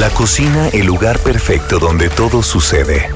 La 0.00 0.08
cocina, 0.08 0.68
el 0.68 0.86
lugar 0.86 1.18
perfecto 1.18 1.78
donde 1.78 2.08
todo 2.08 2.42
sucede. 2.42 3.10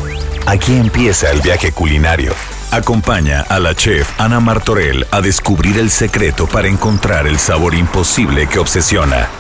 Aquí 0.45 0.77
empieza 0.77 1.31
el 1.31 1.41
viaje 1.41 1.73
culinario. 1.73 2.35
Acompaña 2.73 3.41
a 3.41 3.59
la 3.59 3.75
chef 3.75 4.07
Ana 4.21 4.39
Martorell 4.39 5.07
a 5.11 5.23
descubrir 5.23 5.79
el 5.79 5.91
secreto 5.91 6.47
para 6.47 6.69
encontrar 6.69 7.27
el 7.27 7.39
sabor 7.39 7.75
imposible 7.75 8.47
que 8.51 8.59
obsesiona. 8.59 9.31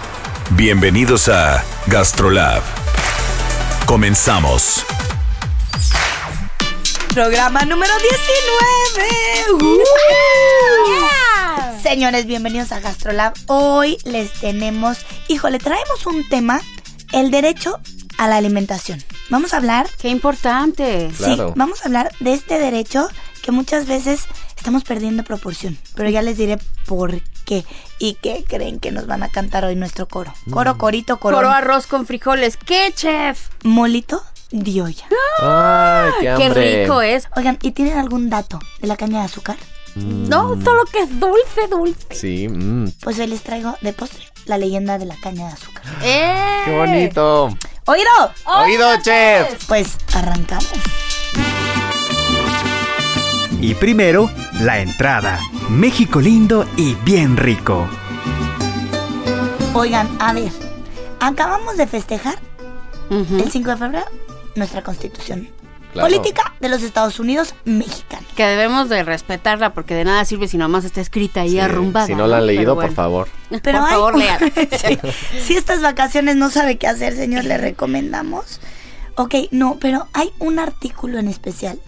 Bienvenidos 0.52 1.28
a 1.28 1.62
Gastrolab. 1.86 2.62
Comenzamos. 3.84 4.82
Programa 7.12 7.66
número 7.66 7.92
19. 9.58 9.64
¡Uh! 9.66 9.82
Señores, 11.82 12.24
bienvenidos 12.24 12.72
a 12.72 12.80
Gastrolab. 12.80 13.34
Hoy 13.48 13.98
les 14.04 14.32
tenemos, 14.32 15.04
híjole, 15.28 15.58
traemos 15.58 16.06
un 16.06 16.26
tema, 16.30 16.62
el 17.14 17.30
derecho 17.30 17.80
a 18.18 18.28
la 18.28 18.36
alimentación. 18.36 19.02
Vamos 19.30 19.54
a 19.54 19.58
hablar, 19.58 19.88
Qué 19.98 20.08
importante. 20.08 21.10
sí, 21.16 21.36
vamos 21.56 21.82
a 21.82 21.86
hablar 21.86 22.12
de 22.20 22.34
este 22.34 22.58
derecho 22.58 23.08
que 23.42 23.52
muchas 23.52 23.86
veces 23.86 24.24
estamos 24.56 24.84
perdiendo 24.84 25.22
proporción. 25.24 25.78
Pero 25.94 26.10
ya 26.10 26.22
les 26.22 26.36
diré 26.36 26.58
por 26.86 27.20
qué. 27.44 27.64
¿Y 27.98 28.14
qué 28.14 28.44
creen 28.46 28.80
que 28.80 28.90
nos 28.92 29.06
van 29.06 29.22
a 29.22 29.28
cantar 29.28 29.64
hoy 29.64 29.76
nuestro 29.76 30.08
coro? 30.08 30.32
Coro, 30.50 30.78
corito, 30.78 31.18
coro. 31.18 31.36
Coro 31.36 31.50
arroz 31.50 31.86
con 31.86 32.06
frijoles. 32.06 32.56
¿Qué, 32.56 32.92
chef? 32.94 33.48
Molito 33.62 34.22
de 34.50 34.82
olla. 34.82 35.06
Ay, 35.40 36.12
qué 36.20 36.34
Qué 36.38 36.48
rico 36.84 37.02
es. 37.02 37.28
Oigan, 37.36 37.58
¿y 37.62 37.72
tienen 37.72 37.98
algún 37.98 38.30
dato 38.30 38.58
de 38.80 38.88
la 38.88 38.96
caña 38.96 39.20
de 39.20 39.26
azúcar? 39.26 39.56
No, 39.96 40.56
todo 40.58 40.84
que 40.90 41.00
es 41.02 41.20
dulce, 41.20 41.68
dulce. 41.70 42.06
Sí, 42.10 42.48
mm, 42.48 42.88
Pues 43.02 43.18
hoy 43.18 43.26
les 43.28 43.42
traigo 43.42 43.76
de 43.80 43.92
postre 43.92 44.24
la 44.46 44.58
leyenda 44.58 44.98
de 44.98 45.06
la 45.06 45.16
caña 45.22 45.46
de 45.46 45.52
azúcar. 45.52 45.82
¡Eh! 46.02 46.62
qué 46.64 46.76
bonito. 46.76 47.48
¡Oído! 47.86 48.10
Oído, 48.46 48.96
chef. 49.02 49.66
Pues 49.68 49.96
arrancamos. 50.14 50.68
Y 53.60 53.74
primero, 53.74 54.30
la 54.60 54.80
entrada. 54.80 55.38
México 55.70 56.20
lindo 56.20 56.66
y 56.76 56.94
bien 56.96 57.36
rico. 57.36 57.88
Oigan, 59.72 60.08
a 60.20 60.32
ver, 60.32 60.52
acabamos 61.20 61.76
de 61.76 61.86
festejar 61.86 62.38
el 63.10 63.50
5 63.50 63.70
de 63.70 63.76
febrero 63.76 64.06
nuestra 64.56 64.82
constitución 64.82 65.48
Claro. 65.92 66.08
política 66.08 66.54
de 66.60 66.68
los 66.68 66.82
Estados 66.82 67.18
Unidos 67.20 67.54
mexicana. 67.64 68.23
Que 68.36 68.44
debemos 68.46 68.88
de 68.88 69.02
respetarla 69.04 69.74
porque 69.74 69.94
de 69.94 70.04
nada 70.04 70.24
sirve 70.24 70.48
si 70.48 70.56
nomás 70.58 70.84
está 70.84 71.00
escrita 71.00 71.42
ahí 71.42 71.50
Sí, 71.50 71.60
arrumbada. 71.60 72.06
Si 72.06 72.14
no 72.14 72.26
la 72.26 72.38
han 72.38 72.46
leído, 72.46 72.74
por 72.74 72.92
favor. 72.92 73.28
Pero 73.62 73.78
por 73.78 73.86
hay- 73.88 73.92
favor, 73.94 74.16
lean. 74.18 74.38
Sí. 74.72 74.98
Si 75.40 75.56
estas 75.56 75.80
vacaciones 75.82 76.34
no 76.36 76.50
sabe 76.50 76.76
qué 76.76 76.86
hacer, 76.88 77.14
señor, 77.14 77.44
le 77.44 77.58
recomendamos. 77.58 78.60
Ok, 79.16 79.34
no, 79.52 79.78
pero 79.80 80.08
hay 80.12 80.32
un 80.40 80.58
artículo 80.58 81.18
en 81.20 81.28
especial 81.28 81.78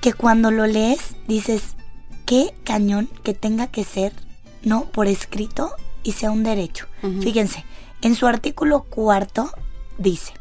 que 0.00 0.12
cuando 0.12 0.52
lo 0.52 0.66
lees 0.68 1.16
dices, 1.26 1.74
qué 2.26 2.54
cañón 2.62 3.10
que 3.24 3.34
tenga 3.34 3.66
que 3.66 3.82
ser, 3.82 4.12
¿no? 4.62 4.84
Por 4.84 5.08
escrito 5.08 5.72
y 6.04 6.12
sea 6.12 6.30
un 6.30 6.44
derecho. 6.44 6.86
Fíjense, 7.20 7.64
en 8.02 8.14
su 8.14 8.28
artículo 8.28 8.82
cuarto 8.84 9.50
dice, 9.98 10.32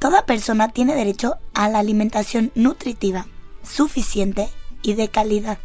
toda 0.00 0.26
persona 0.26 0.70
tiene 0.70 0.96
derecho 0.96 1.36
a 1.54 1.68
la 1.68 1.78
alimentación 1.78 2.50
nutritiva, 2.56 3.28
suficiente 3.62 4.48
y 4.82 4.94
de 4.94 5.08
calidad. 5.08 5.58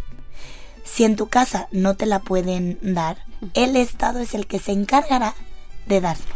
Si 0.84 1.04
en 1.04 1.16
tu 1.16 1.28
casa 1.28 1.68
no 1.72 1.96
te 1.96 2.06
la 2.06 2.20
pueden 2.20 2.78
dar, 2.82 3.18
el 3.54 3.76
Estado 3.76 4.20
es 4.20 4.34
el 4.34 4.48
que 4.48 4.60
se 4.60 4.72
encargará 4.72 5.34
de 5.86 6.02
darlos. 6.02 6.28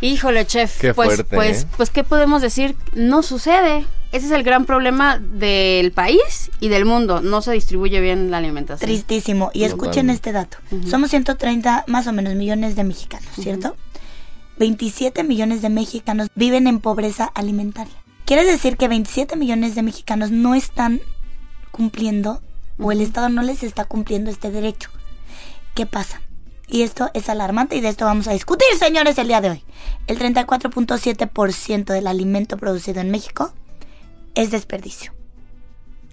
Híjole, 0.00 0.46
chef. 0.46 0.80
Qué 0.80 0.94
pues, 0.94 1.08
fuerte, 1.08 1.24
pues, 1.24 1.62
¿eh? 1.62 1.66
pues, 1.76 1.90
¿qué 1.90 2.04
podemos 2.04 2.40
decir? 2.40 2.74
No 2.94 3.22
sucede. 3.22 3.86
Ese 4.12 4.26
es 4.26 4.32
el 4.32 4.42
gran 4.42 4.64
problema 4.64 5.18
del 5.18 5.92
país 5.92 6.50
y 6.58 6.68
del 6.68 6.84
mundo. 6.84 7.20
No 7.20 7.42
se 7.42 7.52
distribuye 7.52 8.00
bien 8.00 8.30
la 8.30 8.38
alimentación. 8.38 8.88
Tristísimo. 8.88 9.50
Y 9.52 9.64
escuchen 9.64 10.10
este 10.10 10.32
dato. 10.32 10.56
Somos 10.88 11.10
130 11.10 11.84
más 11.86 12.06
o 12.06 12.12
menos 12.12 12.34
millones 12.34 12.74
de 12.74 12.84
mexicanos, 12.84 13.28
¿cierto? 13.34 13.76
27 14.58 15.22
millones 15.22 15.62
de 15.62 15.68
mexicanos 15.68 16.28
viven 16.34 16.66
en 16.66 16.80
pobreza 16.80 17.24
alimentaria. 17.24 17.94
Quiere 18.24 18.44
decir 18.44 18.76
que 18.76 18.88
27 18.88 19.36
millones 19.36 19.74
de 19.74 19.82
mexicanos 19.82 20.30
no 20.30 20.54
están 20.54 21.00
cumpliendo 21.70 22.42
o 22.78 22.92
el 22.92 23.00
Estado 23.00 23.28
no 23.28 23.42
les 23.42 23.62
está 23.62 23.84
cumpliendo 23.84 24.30
este 24.30 24.50
derecho. 24.50 24.90
¿Qué 25.74 25.86
pasa? 25.86 26.22
Y 26.66 26.82
esto 26.82 27.10
es 27.14 27.28
alarmante 27.28 27.76
y 27.76 27.80
de 27.80 27.88
esto 27.88 28.04
vamos 28.04 28.28
a 28.28 28.32
discutir, 28.32 28.68
señores, 28.78 29.18
el 29.18 29.28
día 29.28 29.40
de 29.40 29.50
hoy. 29.50 29.64
El 30.06 30.18
34.7% 30.18 31.84
del 31.84 32.06
alimento 32.06 32.56
producido 32.56 33.00
en 33.00 33.10
México 33.10 33.52
es 34.34 34.50
desperdicio. 34.50 35.12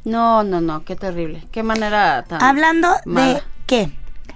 No, 0.03 0.43
no, 0.43 0.61
no. 0.61 0.83
Qué 0.83 0.95
terrible. 0.95 1.47
Qué 1.51 1.63
manera 1.63 2.23
tan. 2.23 2.41
Hablando 2.41 2.89
de 3.05 3.11
mala. 3.11 3.43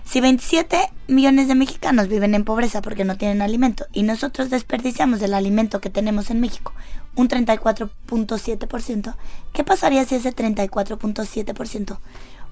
Si 0.04 0.22
27 0.22 0.92
millones 1.08 1.48
de 1.48 1.56
mexicanos 1.56 2.08
viven 2.08 2.36
en 2.36 2.44
pobreza 2.44 2.82
porque 2.82 3.06
no 3.06 3.18
tienen 3.18 3.42
alimento 3.42 3.86
y 3.94 4.04
nosotros 4.04 4.50
desperdiciamos 4.50 5.20
del 5.20 5.34
alimento 5.34 5.80
que 5.82 5.90
tenemos 5.90 6.30
en 6.30 6.40
México 6.40 6.74
un 7.16 7.28
34.7%, 7.28 9.16
¿qué 9.54 9.64
pasaría 9.64 10.06
si 10.06 10.16
ese 10.16 10.36
34.7% 10.36 11.98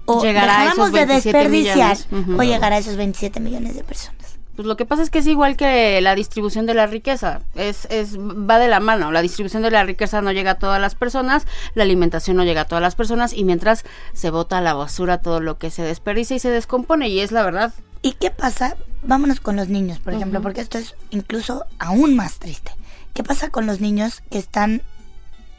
o 0.05 0.23
Llegara 0.23 0.63
dejáramos 0.63 0.91
de 0.91 1.05
27 1.05 1.37
desperdiciar 1.37 1.97
o 2.37 2.43
llegar 2.43 2.73
a 2.73 2.77
esos 2.77 2.95
27 2.95 3.39
millones 3.39 3.75
de 3.75 3.83
personas? 3.83 4.38
Pues 4.59 4.67
lo 4.67 4.75
que 4.75 4.85
pasa 4.85 5.03
es 5.03 5.09
que 5.09 5.19
es 5.19 5.27
igual 5.27 5.55
que 5.55 6.01
la 6.01 6.15
distribución 6.15 6.65
de 6.65 6.73
la 6.73 6.85
riqueza, 6.85 7.39
es, 7.55 7.87
es 7.89 8.17
va 8.19 8.59
de 8.59 8.67
la 8.67 8.81
mano. 8.81 9.09
La 9.09 9.21
distribución 9.21 9.63
de 9.63 9.71
la 9.71 9.85
riqueza 9.85 10.21
no 10.21 10.33
llega 10.33 10.51
a 10.51 10.55
todas 10.55 10.81
las 10.81 10.95
personas, 10.95 11.47
la 11.75 11.83
alimentación 11.83 12.35
no 12.35 12.43
llega 12.43 12.59
a 12.59 12.65
todas 12.65 12.81
las 12.81 12.93
personas 12.93 13.31
y 13.31 13.45
mientras 13.45 13.85
se 14.11 14.31
bota 14.31 14.57
a 14.57 14.61
la 14.61 14.73
basura 14.73 15.21
todo 15.21 15.39
lo 15.39 15.57
que 15.57 15.71
se 15.71 15.83
desperdicia 15.83 16.35
y 16.35 16.39
se 16.39 16.49
descompone 16.49 17.07
y 17.07 17.21
es 17.21 17.31
la 17.31 17.43
verdad. 17.43 17.73
¿Y 18.01 18.15
qué 18.15 18.31
pasa? 18.31 18.75
Vámonos 19.01 19.39
con 19.39 19.55
los 19.55 19.69
niños, 19.69 19.99
por 19.99 20.13
ejemplo, 20.13 20.41
porque 20.41 20.59
esto 20.59 20.77
es 20.77 20.93
incluso 21.09 21.63
aún 21.79 22.17
más 22.17 22.39
triste. 22.39 22.73
¿Qué 23.13 23.23
pasa 23.23 23.51
con 23.51 23.65
los 23.65 23.79
niños 23.79 24.19
que 24.29 24.39
están 24.39 24.81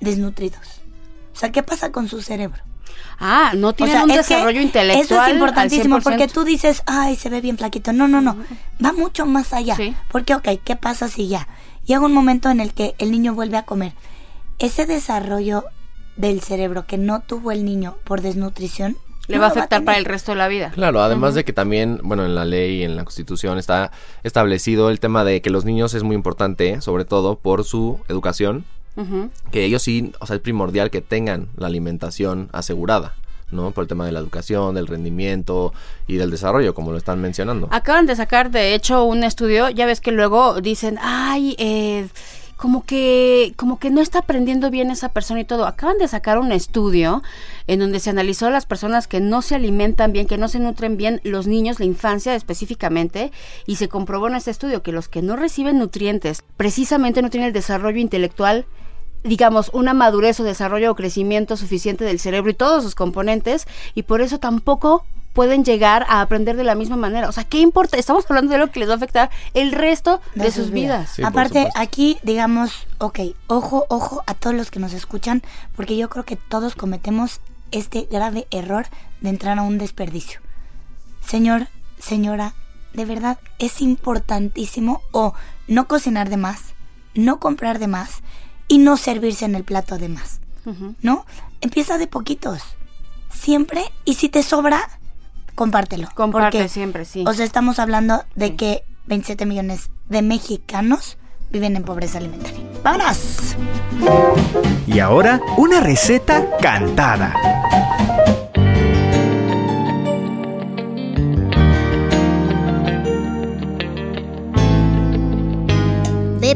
desnutridos? 0.01 0.83
O 1.35 1.39
sea, 1.39 1.51
¿qué 1.53 1.63
pasa 1.63 1.91
con 1.91 2.07
su 2.07 2.21
cerebro? 2.21 2.63
Ah, 3.19 3.53
no 3.57 3.69
O 3.69 3.73
tienen 3.73 3.95
sea, 3.95 4.05
un 4.05 4.09
desarrollo 4.11 4.61
intelectual. 4.61 5.05
Eso 5.05 5.23
es 5.23 5.33
importantísimo 5.33 5.97
al 5.97 6.03
100%. 6.03 6.05
porque 6.05 6.29
tú 6.29 6.45
dices, 6.45 6.83
ay, 6.87 7.17
se 7.17 7.29
ve 7.29 7.41
bien 7.41 7.59
flaquito. 7.59 7.93
No, 7.93 8.09
no, 8.09 8.21
no. 8.21 8.37
Va 8.85 8.93
mucho 8.93 9.27
más 9.27 9.53
allá. 9.53 9.77
Sí. 9.77 9.95
Porque, 10.11 10.35
ok, 10.35 10.49
¿qué 10.65 10.77
pasa 10.77 11.09
si 11.09 11.29
ya? 11.29 11.49
Llega 11.85 12.01
un 12.01 12.13
momento 12.13 12.51
en 12.51 12.61
el 12.61 12.73
que 12.73 12.95
el 12.99 13.11
niño 13.11 13.35
vuelve 13.35 13.57
a 13.57 13.65
comer. 13.65 13.93
Ese 14.59 14.87
desarrollo 14.87 15.65
del 16.17 16.41
cerebro 16.41 16.87
que 16.87 16.99
no 16.99 17.21
tuvo 17.21 17.51
el 17.53 17.65
niño 17.65 17.97
por 18.05 18.21
desnutrición. 18.21 18.97
le 19.27 19.37
no 19.37 19.43
va 19.43 19.49
a 19.49 19.51
afectar 19.51 19.85
para 19.85 19.97
el 19.99 20.05
resto 20.05 20.33
de 20.33 20.39
la 20.39 20.49
vida. 20.49 20.71
Claro, 20.75 21.03
además 21.03 21.35
de 21.35 21.45
que 21.45 21.53
también, 21.53 22.01
bueno, 22.03 22.25
en 22.25 22.35
la 22.35 22.45
ley 22.45 22.81
y 22.81 22.83
en 22.83 22.97
la 22.97 23.05
constitución 23.05 23.59
está 23.59 23.91
establecido 24.23 24.91
el 24.91 25.01
tema 25.01 25.25
de 25.25 25.41
que 25.41 25.51
los 25.51 25.65
niños 25.65 25.95
es 25.95 26.03
muy 26.03 26.15
importante, 26.17 26.81
sobre 26.81 27.05
todo 27.05 27.37
por 27.37 27.65
su 27.65 28.01
educación, 28.09 28.65
Que 29.51 29.65
ellos 29.65 29.83
sí, 29.83 30.13
o 30.21 30.27
sea, 30.27 30.37
es 30.37 30.43
primordial 30.43 30.91
que 30.91 31.01
tengan 31.01 31.49
la 31.57 31.69
alimentación 31.69 32.49
asegurada, 32.53 33.15
¿no? 33.51 33.71
Por 33.71 33.83
el 33.83 33.89
tema 33.89 34.05
de 34.05 34.13
la 34.13 34.21
educación, 34.21 34.75
del 34.75 34.87
rendimiento 34.87 35.73
y 36.07 36.17
del 36.17 36.31
desarrollo, 36.31 36.75
como 36.75 36.93
lo 36.93 36.99
están 36.99 37.21
mencionando. 37.21 37.69
Acaban 37.71 38.07
de 38.07 38.17
sacar, 38.17 38.51
de 38.51 38.75
hecho, 38.75 39.05
un 39.05 39.25
estudio. 39.25 39.71
Ya 39.71 39.87
ves 39.87 40.01
que 40.01 40.13
luego 40.13 40.61
dicen, 40.61 40.99
ay, 41.01 41.57
eh, 41.59 42.09
como 42.61 42.85
que, 42.85 43.55
como 43.57 43.79
que 43.79 43.89
no 43.89 44.03
está 44.03 44.19
aprendiendo 44.19 44.71
bien 44.71 44.91
esa 44.91 45.09
persona 45.09 45.41
y 45.41 45.47
todo. 45.47 45.67
Acaban 45.67 45.97
de 45.97 46.07
sacar 46.07 46.39
un 46.39 46.53
estudio 46.53 47.23
en 47.67 47.81
donde 47.81 48.01
se 48.01 48.11
analizó 48.11 48.49
a 48.49 48.51
las 48.51 48.67
personas 48.67 49.09
que 49.09 49.19
no 49.19 49.41
se 49.41 49.55
alimentan 49.55 50.13
bien, 50.13 50.27
que 50.27 50.37
no 50.37 50.47
se 50.47 50.61
nutren 50.61 50.99
bien, 50.99 51.23
los 51.25 51.47
niños, 51.47 51.79
la 51.79 51.87
infancia 51.87 52.35
específicamente, 52.35 53.33
y 53.65 53.77
se 53.77 53.89
comprobó 53.89 54.29
en 54.29 54.35
este 54.35 54.51
estudio 54.51 54.83
que 54.83 54.93
los 54.93 55.09
que 55.09 55.23
no 55.23 55.37
reciben 55.37 55.79
nutrientes 55.79 56.45
precisamente 56.59 57.23
no 57.23 57.31
tienen 57.31 57.47
el 57.47 57.55
desarrollo 57.55 57.99
intelectual 57.99 58.67
digamos, 59.23 59.71
una 59.73 59.95
madurez 59.95 60.41
o 60.41 60.45
desarrollo 60.45 60.91
o 60.91 60.95
crecimiento 60.95 61.57
suficiente 61.57 62.05
del 62.05 62.19
cerebro 62.19 62.51
y 62.51 62.55
todos 62.55 62.83
sus 62.83 62.95
componentes, 62.95 63.67
y 63.95 64.05
por 64.05 64.21
eso 64.21 64.39
tampoco 64.39 65.05
pueden 65.33 65.65
llegar 65.65 66.05
a 66.09 66.21
aprender 66.21 66.57
de 66.57 66.65
la 66.65 66.75
misma 66.75 66.97
manera. 66.97 67.29
O 67.29 67.33
sea, 67.33 67.45
¿qué 67.45 67.59
importa? 67.59 67.97
Estamos 67.97 68.25
hablando 68.29 68.53
de 68.53 68.59
lo 68.59 68.71
que 68.71 68.81
les 68.81 68.89
va 68.89 68.95
a 68.95 68.97
afectar 68.97 69.31
el 69.55 69.73
resto 69.73 70.21
de, 70.35 70.51
sus 70.51 70.71
vidas. 70.71 71.11
Sí, 71.15 71.23
Aparte, 71.23 71.69
aquí 71.75 72.19
digamos, 72.23 72.87
ok, 72.99 73.21
ojo, 73.47 73.87
ojo 73.89 74.23
a 74.27 74.35
todos 74.35 74.57
los 74.57 74.71
que 74.71 74.81
nos 74.81 74.93
escuchan, 74.93 75.43
porque 75.77 75.97
yo 75.97 76.09
creo 76.09 76.25
que 76.25 76.37
todos 76.37 76.75
cometemos 76.75 77.41
este 77.71 78.09
grave 78.11 78.47
error 78.51 78.87
de 79.21 79.29
entrar 79.31 79.59
a 79.59 79.63
un 79.63 79.79
desperdicio. 79.79 80.41
Señor, 81.25 81.69
señora, 81.99 82.55
de 82.93 83.05
verdad 83.05 83.39
es 83.59 83.83
importantísimo 83.83 85.03
o 85.13 85.35
no 85.69 85.87
cocinar 85.87 86.29
de 86.29 86.37
más, 86.37 86.75
no 87.15 87.39
comprar 87.39 87.79
de 87.79 87.87
más 87.87 88.23
y 88.71 88.79
no 88.79 88.97
servirse 88.97 89.45
en 89.45 89.57
el 89.57 89.65
plato 89.65 89.99
de 89.99 90.09
más. 90.09 90.41
¿No? 91.03 91.27
Empieza 91.61 91.99
de 91.99 92.07
poquitos. 92.07 92.63
Siempre, 93.29 93.83
y 94.05 94.15
si 94.15 94.29
te 94.29 94.45
sobra, 94.45 94.89
compártelo. 95.57 96.09
Comparte 96.15 96.59
Porque, 96.59 96.69
siempre, 96.69 97.05
sí. 97.05 97.25
O 97.27 97.35
sea, 97.35 97.45
estamos 97.45 97.81
hablando 97.81 98.23
de 98.37 98.55
que 98.55 98.85
27 99.07 99.45
millones 99.45 99.91
de 100.09 100.23
mexicanos 100.23 101.19
viven 101.51 101.75
en 101.75 101.83
pobreza 101.83 102.19
alimentaria. 102.19 102.61
¡Vámonos! 102.85 103.57
Y 104.87 105.01
ahora, 105.01 105.41
una 105.57 105.81
receta 105.81 106.47
cantada. 106.63 107.35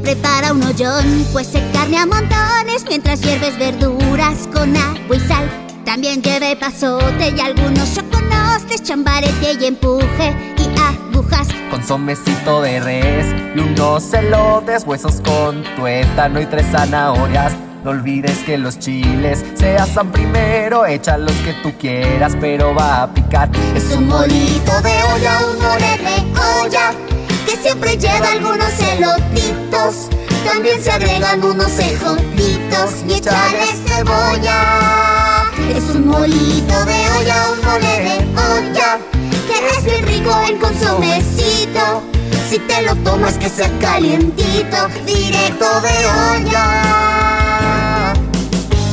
Prepara 0.03 0.53
un 0.53 0.63
hoyón, 0.63 1.27
pues 1.33 1.47
se 1.47 1.63
carne 1.73 1.99
a 1.99 2.05
montones 2.05 2.85
mientras 2.89 3.21
hierves 3.23 3.59
verduras 3.59 4.49
con 4.53 4.77
agua 4.77 5.17
y 5.17 5.21
sal. 5.21 5.49
También 5.85 6.21
lleve 6.21 6.57
pasote 6.57 7.33
y 7.35 7.41
algunos 7.41 7.95
choconostes, 7.95 8.83
chambarete 8.83 9.57
y 9.59 9.65
empuje 9.65 10.55
y 10.59 11.15
agujas. 11.15 11.49
Consomecito 11.71 12.61
de 12.61 12.81
res 12.81 13.27
y 13.55 13.61
unos 13.61 14.13
elotes, 14.13 14.85
huesos 14.85 15.23
con 15.23 15.63
tuétano 15.77 16.41
y 16.41 16.47
tres 16.47 16.67
zanahorias. 16.71 17.55
No 17.85 17.91
olvides 17.91 18.39
que 18.45 18.59
los 18.59 18.79
chiles 18.79 19.45
se 19.55 19.77
asan 19.77 20.11
primero, 20.11 20.87
echa 20.87 21.17
los 21.17 21.37
que 21.37 21.53
tú 21.63 21.73
quieras, 21.79 22.37
pero 22.41 22.75
va 22.75 23.05
a 23.05 23.15
picar. 23.15 23.49
Es 23.75 23.85
un 23.97 24.09
molito 24.09 24.81
de 24.83 25.03
olla, 25.15 25.39
un 25.51 25.63
mole 25.63 25.99
de 25.99 26.41
olla, 26.63 27.14
que 27.47 27.57
siempre 27.57 27.97
lleva 27.97 28.33
algunos 28.33 28.73
elotitos. 28.81 30.09
También 30.45 30.83
se 30.83 30.91
agregan 30.91 31.43
unos 31.43 31.79
ejotitos 31.79 32.91
y 33.09 33.15
echarle 33.15 33.67
cebolla. 33.87 35.51
Es 35.75 35.85
un 35.95 36.07
molito 36.09 36.85
de 36.85 37.11
olla, 37.19 37.51
un 37.53 37.65
mole 37.65 38.01
de 38.01 38.19
olla, 38.37 38.99
que 39.47 39.79
es 39.79 39.85
bien 39.85 40.07
rico 40.07 40.31
en 40.49 40.59
consomecito. 40.59 42.03
Si 42.49 42.59
te 42.59 42.83
lo 42.83 42.95
tomas 42.97 43.39
que 43.39 43.49
sea 43.49 43.71
calientito, 43.79 44.89
directo 45.07 45.81
de 45.81 46.07
olla. 46.31 46.65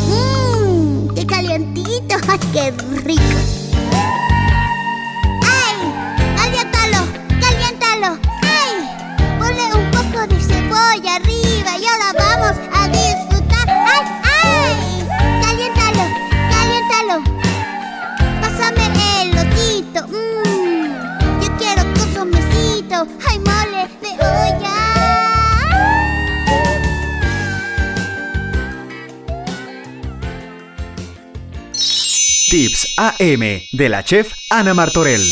Mmm, 0.07 1.13
qué 1.13 1.25
calientito, 1.25 2.15
ay, 2.29 2.39
qué 2.53 2.73
rico. 3.03 3.60
Cebolla 10.71 11.15
arriba 11.15 11.77
y 11.77 11.85
ahora 11.85 12.13
vamos 12.17 12.57
a 12.73 12.87
disfrutar. 12.87 13.67
¡Ay! 13.67 14.05
¡Ay! 14.43 15.05
¡Caliéntalo! 15.43 16.03
¡Caliéntalo! 16.51 17.15
Pásame 18.41 18.83
el 19.21 19.27
lotito. 19.35 20.07
Mmm. 20.07 21.41
Yo 21.41 21.57
quiero 21.57 21.83
consomecito. 21.93 23.07
¡Ay, 23.27 23.39
mole 23.39 23.87
de 24.01 24.11
olla! 24.23 24.77
Tips 32.49 32.93
AM 32.97 33.61
de 33.71 33.89
la 33.89 34.03
chef 34.03 34.31
Ana 34.49 34.73
Martorell. 34.73 35.25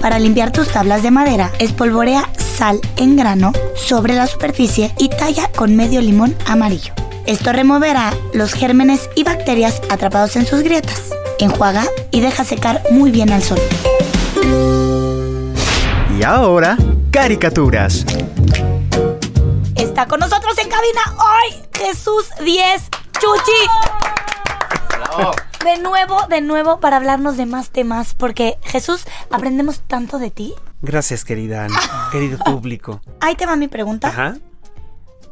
Para 0.00 0.18
limpiar 0.18 0.52
tus 0.52 0.68
tablas 0.68 1.02
de 1.02 1.10
madera, 1.10 1.50
espolvorea 1.58 2.30
sal 2.58 2.80
en 2.96 3.16
grano 3.16 3.52
sobre 3.76 4.14
la 4.14 4.26
superficie 4.26 4.92
y 4.98 5.08
talla 5.10 5.48
con 5.52 5.76
medio 5.76 6.00
limón 6.00 6.34
amarillo. 6.44 6.92
Esto 7.24 7.52
removerá 7.52 8.12
los 8.34 8.52
gérmenes 8.52 9.08
y 9.14 9.22
bacterias 9.22 9.80
atrapados 9.90 10.34
en 10.34 10.44
sus 10.44 10.62
grietas. 10.62 11.10
Enjuaga 11.38 11.84
y 12.10 12.20
deja 12.20 12.42
secar 12.42 12.82
muy 12.90 13.12
bien 13.12 13.30
al 13.30 13.44
sol. 13.44 13.60
Y 16.18 16.24
ahora, 16.24 16.76
caricaturas. 17.12 18.04
Está 19.76 20.08
con 20.08 20.18
nosotros 20.18 20.58
en 20.58 20.68
cabina 20.68 21.00
hoy 21.16 21.62
Jesús 21.74 22.26
10 22.44 22.88
Chuchi. 23.20 23.62
De 25.64 25.78
nuevo, 25.80 26.26
de 26.28 26.40
nuevo 26.40 26.80
para 26.80 26.96
hablarnos 26.96 27.36
de 27.36 27.46
más 27.46 27.70
temas, 27.70 28.14
porque 28.14 28.58
Jesús, 28.62 29.04
aprendemos 29.30 29.80
tanto 29.86 30.18
de 30.18 30.32
ti. 30.32 30.54
Gracias, 30.80 31.24
querida 31.24 31.64
Ana, 31.64 31.78
querido 32.12 32.38
público. 32.44 33.00
Ahí 33.20 33.34
te 33.34 33.46
va 33.46 33.56
mi 33.56 33.68
pregunta. 33.68 34.08
Ajá. 34.08 34.36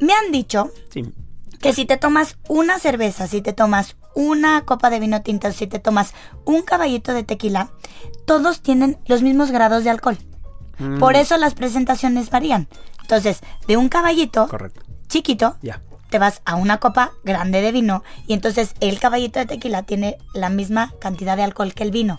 Me 0.01 0.13
han 0.13 0.33
dicho 0.33 0.71
Sí. 0.91 1.13
que 1.61 1.73
si 1.73 1.85
te 1.87 1.97
tomas 1.97 2.37
una 2.49 2.79
cerveza, 2.79 3.27
si 3.27 3.41
te 3.43 3.53
tomas 3.53 3.97
una 4.15 4.63
copa 4.65 4.91
de 4.91 4.99
vino 5.01 5.23
tinto, 5.23 5.51
si 5.53 5.67
te 5.67 5.79
tomas 5.79 6.15
un 6.45 6.63
caballito 6.63 7.13
de 7.15 7.23
tequila, 7.23 7.71
todos 8.27 8.61
tienen 8.61 8.99
los 9.07 9.23
mismos 9.23 9.51
grados 9.51 9.85
de 9.85 9.91
alcohol. 9.91 10.19
Mm, 10.79 10.99
Por 10.99 11.17
eso 11.17 11.37
las 11.37 11.55
presentaciones 11.55 12.31
varían. 12.31 12.69
Entonces, 13.03 13.41
de 13.69 13.77
un 13.77 13.89
caballito 13.89 14.49
Correcto. 14.49 14.83
chiquito, 15.09 15.57
te 16.11 16.19
vas 16.19 16.43
a 16.45 16.57
una 16.57 16.79
copa 16.79 17.13
grande 17.25 17.61
de 17.63 17.73
vino 17.73 18.03
y 18.27 18.33
entonces 18.35 18.75
el 18.81 18.99
caballito 18.99 19.39
de 19.39 19.47
tequila 19.47 19.83
tiene 19.85 20.19
la 20.35 20.49
misma 20.51 20.93
cantidad 21.01 21.37
de 21.37 21.43
alcohol 21.45 21.73
que 21.73 21.85
el 21.85 21.91
vino. 21.93 22.17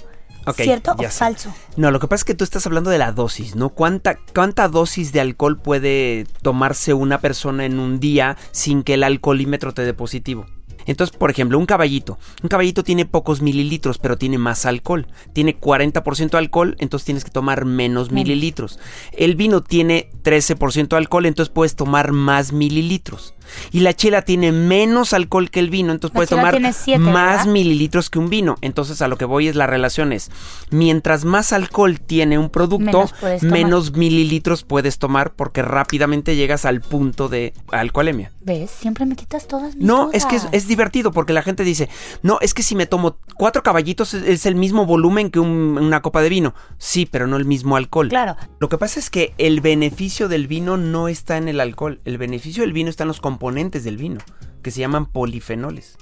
¿Cierto 0.55 0.93
o 0.97 1.03
sé. 1.03 1.09
falso? 1.09 1.53
No, 1.75 1.91
lo 1.91 1.99
que 1.99 2.07
pasa 2.07 2.21
es 2.21 2.25
que 2.25 2.35
tú 2.35 2.43
estás 2.43 2.65
hablando 2.65 2.89
de 2.89 2.97
la 2.97 3.11
dosis, 3.11 3.55
¿no? 3.55 3.69
¿Cuánta, 3.69 4.17
¿Cuánta 4.33 4.67
dosis 4.67 5.11
de 5.11 5.21
alcohol 5.21 5.59
puede 5.59 6.25
tomarse 6.41 6.93
una 6.93 7.19
persona 7.19 7.65
en 7.65 7.79
un 7.79 7.99
día 7.99 8.37
sin 8.51 8.83
que 8.83 8.95
el 8.95 9.03
alcoholímetro 9.03 9.73
te 9.73 9.83
dé 9.83 9.93
positivo? 9.93 10.45
Entonces, 10.87 11.15
por 11.15 11.29
ejemplo, 11.29 11.59
un 11.59 11.65
caballito. 11.65 12.17
Un 12.41 12.49
caballito 12.49 12.83
tiene 12.83 13.05
pocos 13.05 13.41
mililitros, 13.41 13.97
pero 13.99 14.17
tiene 14.17 14.37
más 14.37 14.65
alcohol. 14.65 15.07
Tiene 15.33 15.59
40% 15.59 16.35
alcohol, 16.35 16.75
entonces 16.79 17.05
tienes 17.05 17.23
que 17.23 17.31
tomar 17.31 17.65
menos 17.65 18.11
mililitros. 18.11 18.79
El 19.11 19.35
vino 19.35 19.61
tiene 19.61 20.09
13% 20.23 20.95
alcohol, 20.97 21.25
entonces 21.25 21.53
puedes 21.53 21.75
tomar 21.75 22.11
más 22.11 22.51
mililitros. 22.51 23.35
Y 23.71 23.79
la 23.81 23.93
chela 23.93 24.23
tiene 24.23 24.51
menos 24.51 25.13
alcohol 25.13 25.49
que 25.49 25.59
el 25.59 25.69
vino, 25.69 25.91
entonces 25.93 26.13
La 26.13 26.17
puedes 26.17 26.29
tomar 26.29 26.73
siete, 26.73 26.99
más 26.99 27.37
¿verdad? 27.39 27.45
mililitros 27.45 28.09
que 28.09 28.19
un 28.19 28.29
vino. 28.29 28.55
Entonces 28.61 29.01
a 29.01 29.07
lo 29.07 29.17
que 29.17 29.25
voy 29.25 29.47
es 29.47 29.55
la 29.55 29.67
relación 29.67 30.11
es, 30.11 30.31
mientras 30.69 31.25
más 31.25 31.53
alcohol 31.53 31.99
tiene 31.99 32.37
un 32.37 32.49
producto, 32.49 33.09
Menos 33.41 33.93
mililitros 33.93 34.63
puedes 34.63 34.99
tomar 34.99 35.33
porque 35.33 35.61
rápidamente 35.61 36.35
llegas 36.35 36.65
al 36.65 36.81
punto 36.81 37.29
de 37.29 37.53
alcoholemia. 37.71 38.31
¿Ves? 38.41 38.69
Siempre 38.71 39.05
me 39.05 39.15
quitas 39.15 39.47
todas 39.47 39.75
mis 39.75 39.85
No, 39.85 40.09
es 40.13 40.25
que 40.25 40.37
es, 40.37 40.47
es 40.51 40.67
divertido 40.77 41.11
porque 41.11 41.33
la 41.33 41.41
gente 41.41 41.63
dice, 41.63 41.89
no, 42.21 42.37
es 42.41 42.53
que 42.53 42.61
si 42.63 42.75
me 42.75 42.85
tomo 42.85 43.17
cuatro 43.35 43.63
caballitos 43.63 44.13
es, 44.13 44.23
es 44.23 44.45
el 44.45 44.55
mismo 44.55 44.85
volumen 44.85 45.31
que 45.31 45.39
un- 45.39 45.77
una 45.81 46.01
copa 46.01 46.21
de 46.21 46.29
vino. 46.29 46.53
Sí, 46.77 47.05
pero 47.05 47.25
no 47.27 47.35
el 47.37 47.45
mismo 47.45 47.75
alcohol. 47.75 48.09
Claro. 48.09 48.35
Lo 48.59 48.69
que 48.69 48.77
pasa 48.77 48.99
es 48.99 49.09
que 49.09 49.33
el 49.39 49.59
beneficio 49.61 50.27
del 50.27 50.47
vino 50.47 50.77
no 50.77 51.07
está 51.07 51.37
en 51.37 51.47
el 51.47 51.59
alcohol. 51.59 51.99
El 52.05 52.17
beneficio 52.17 52.61
del 52.61 52.73
vino 52.73 52.89
está 52.89 53.03
en 53.03 53.07
los 53.09 53.19
componentes 53.21 53.83
del 53.83 53.97
vino, 53.97 54.19
que 54.61 54.71
se 54.71 54.79
llaman 54.81 55.07
polifenoles. 55.07 55.97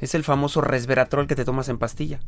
Es 0.00 0.14
el 0.14 0.24
famoso 0.24 0.60
resveratrol 0.60 1.26
que 1.26 1.36
te 1.36 1.44
tomas 1.44 1.68
en 1.68 1.78
pastilla. 1.78 2.20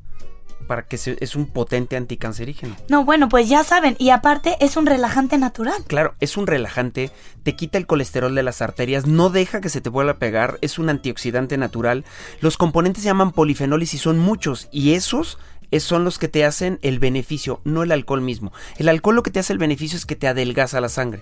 Para 0.67 0.87
que 0.87 0.97
se- 0.97 1.17
es 1.21 1.37
un 1.37 1.47
potente 1.47 1.95
anticancerígeno. 1.97 2.75
No, 2.89 3.05
bueno, 3.05 3.29
pues 3.29 3.49
ya 3.51 3.63
saben. 3.65 3.97
Y 3.99 4.11
aparte 4.11 4.57
es 4.61 4.77
un 4.79 4.87
relajante 4.87 5.37
natural. 5.37 5.85
Claro, 5.87 6.15
es 6.21 6.37
un 6.39 6.47
relajante, 6.47 7.11
te 7.43 7.55
quita 7.55 7.77
el 7.77 7.87
colesterol 7.87 8.35
de 8.35 8.43
las 8.43 8.63
arterias, 8.63 9.07
no 9.07 9.29
deja 9.29 9.61
que 9.61 9.69
se 9.69 9.83
te 9.83 9.91
vuelva 9.91 10.13
a 10.13 10.19
pegar, 10.19 10.59
es 10.63 10.79
un 10.79 10.89
antioxidante 10.89 11.59
natural. 11.59 12.05
Los 12.41 12.57
componentes 12.57 13.03
se 13.03 13.09
llaman 13.09 13.33
polifenoles 13.33 13.93
y 13.93 13.99
son 13.99 14.19
muchos, 14.19 14.69
y 14.73 14.95
esos 14.95 15.39
es- 15.71 15.83
son 15.85 16.03
los 16.05 16.19
que 16.19 16.29
te 16.29 16.45
hacen 16.47 16.79
el 16.83 16.99
beneficio, 16.99 17.61
no 17.65 17.83
el 17.83 17.93
alcohol 17.93 18.23
mismo. 18.23 18.53
El 18.79 18.89
alcohol 18.89 19.17
lo 19.17 19.23
que 19.23 19.31
te 19.31 19.41
hace 19.41 19.53
el 19.53 19.59
beneficio 19.59 19.99
es 19.99 20.07
que 20.07 20.17
te 20.17 20.29
adelgaza 20.29 20.81
la 20.81 20.89
sangre. 20.89 21.21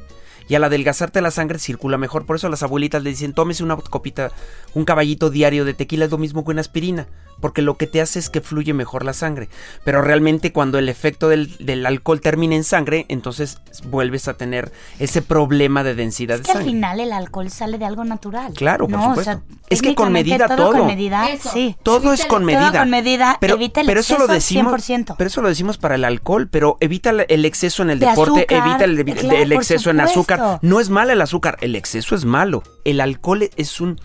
Y 0.48 0.56
al 0.56 0.64
adelgazarte 0.64 1.20
la 1.20 1.30
sangre 1.30 1.60
circula 1.60 1.98
mejor. 1.98 2.26
Por 2.26 2.34
eso 2.36 2.48
las 2.48 2.64
abuelitas 2.64 3.02
le 3.04 3.10
dicen, 3.10 3.32
tómese 3.32 3.62
una 3.62 3.76
copita, 3.76 4.32
un 4.74 4.84
caballito 4.84 5.30
diario 5.30 5.64
de 5.64 5.72
tequila, 5.72 6.04
es 6.06 6.10
lo 6.10 6.18
mismo 6.18 6.44
que 6.44 6.50
una 6.50 6.60
aspirina. 6.60 7.06
Porque 7.42 7.60
lo 7.60 7.76
que 7.76 7.86
te 7.86 8.00
hace 8.00 8.18
es 8.18 8.30
que 8.30 8.40
fluye 8.40 8.72
mejor 8.72 9.04
la 9.04 9.12
sangre. 9.12 9.50
Pero 9.84 10.00
realmente 10.00 10.52
cuando 10.52 10.78
el 10.78 10.88
efecto 10.88 11.28
del, 11.28 11.54
del 11.58 11.84
alcohol 11.84 12.22
termina 12.22 12.54
en 12.56 12.64
sangre, 12.64 13.04
entonces 13.10 13.58
vuelves 13.90 14.28
a 14.28 14.34
tener 14.34 14.72
ese 14.98 15.20
problema 15.20 15.82
de 15.84 15.94
densidad 15.94 16.36
Es 16.36 16.42
de 16.42 16.44
que 16.46 16.50
al 16.52 16.56
sangre. 16.58 16.72
final 16.72 17.00
el 17.00 17.12
alcohol 17.12 17.50
sale 17.50 17.76
de 17.76 17.84
algo 17.84 18.04
natural. 18.04 18.54
Claro, 18.54 18.86
por 18.88 18.96
No, 18.98 19.04
o 19.04 19.08
supuesto. 19.10 19.32
sea, 19.32 19.42
Es 19.68 19.82
que 19.82 19.94
con 19.94 20.12
medida 20.12 20.46
todo. 20.56 20.70
con 20.72 20.86
medida, 20.86 21.28
Eso. 21.30 21.50
sí. 21.52 21.76
Todo 21.82 22.12
es 22.14 22.20
con 22.26 22.46
Todo 22.46 22.46
medida. 22.46 22.78
con 22.78 22.90
medida, 22.90 23.36
pero, 23.40 23.56
evita 23.56 23.80
el 23.82 23.86
pero 23.88 24.00
eso 24.00 24.14
lo 24.18 24.24
exceso. 24.24 24.36
Eso 24.60 24.70
decimos, 24.70 24.72
100%. 24.88 25.14
pero 25.18 25.28
eso 25.28 25.42
lo 25.42 25.48
decimos 25.48 25.78
para 25.78 25.96
el 25.96 26.04
alcohol, 26.04 26.48
pero 26.48 26.76
evita 26.80 27.10
el- 27.10 27.44
exceso 27.44 27.82
en 27.82 27.90
el 27.90 27.98
De 27.98 28.06
deporte, 28.06 28.40
azúcar, 28.40 28.68
evita 28.68 28.84
el, 28.84 29.04
claro, 29.16 29.36
el 29.42 29.52
exceso 29.52 29.90
en 29.90 30.00
azúcar. 30.00 30.60
No 30.62 30.78
es 30.78 30.90
malo 30.90 31.12
el 31.12 31.20
azúcar, 31.20 31.58
el 31.60 31.74
exceso 31.74 32.14
es 32.14 32.24
malo. 32.24 32.62
El 32.84 33.00
alcohol 33.00 33.50
es 33.56 33.80
un 33.80 34.00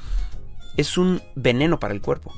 es 0.76 0.98
un 0.98 1.22
veneno 1.36 1.80
para 1.80 1.94
el 1.94 2.02
cuerpo. 2.02 2.34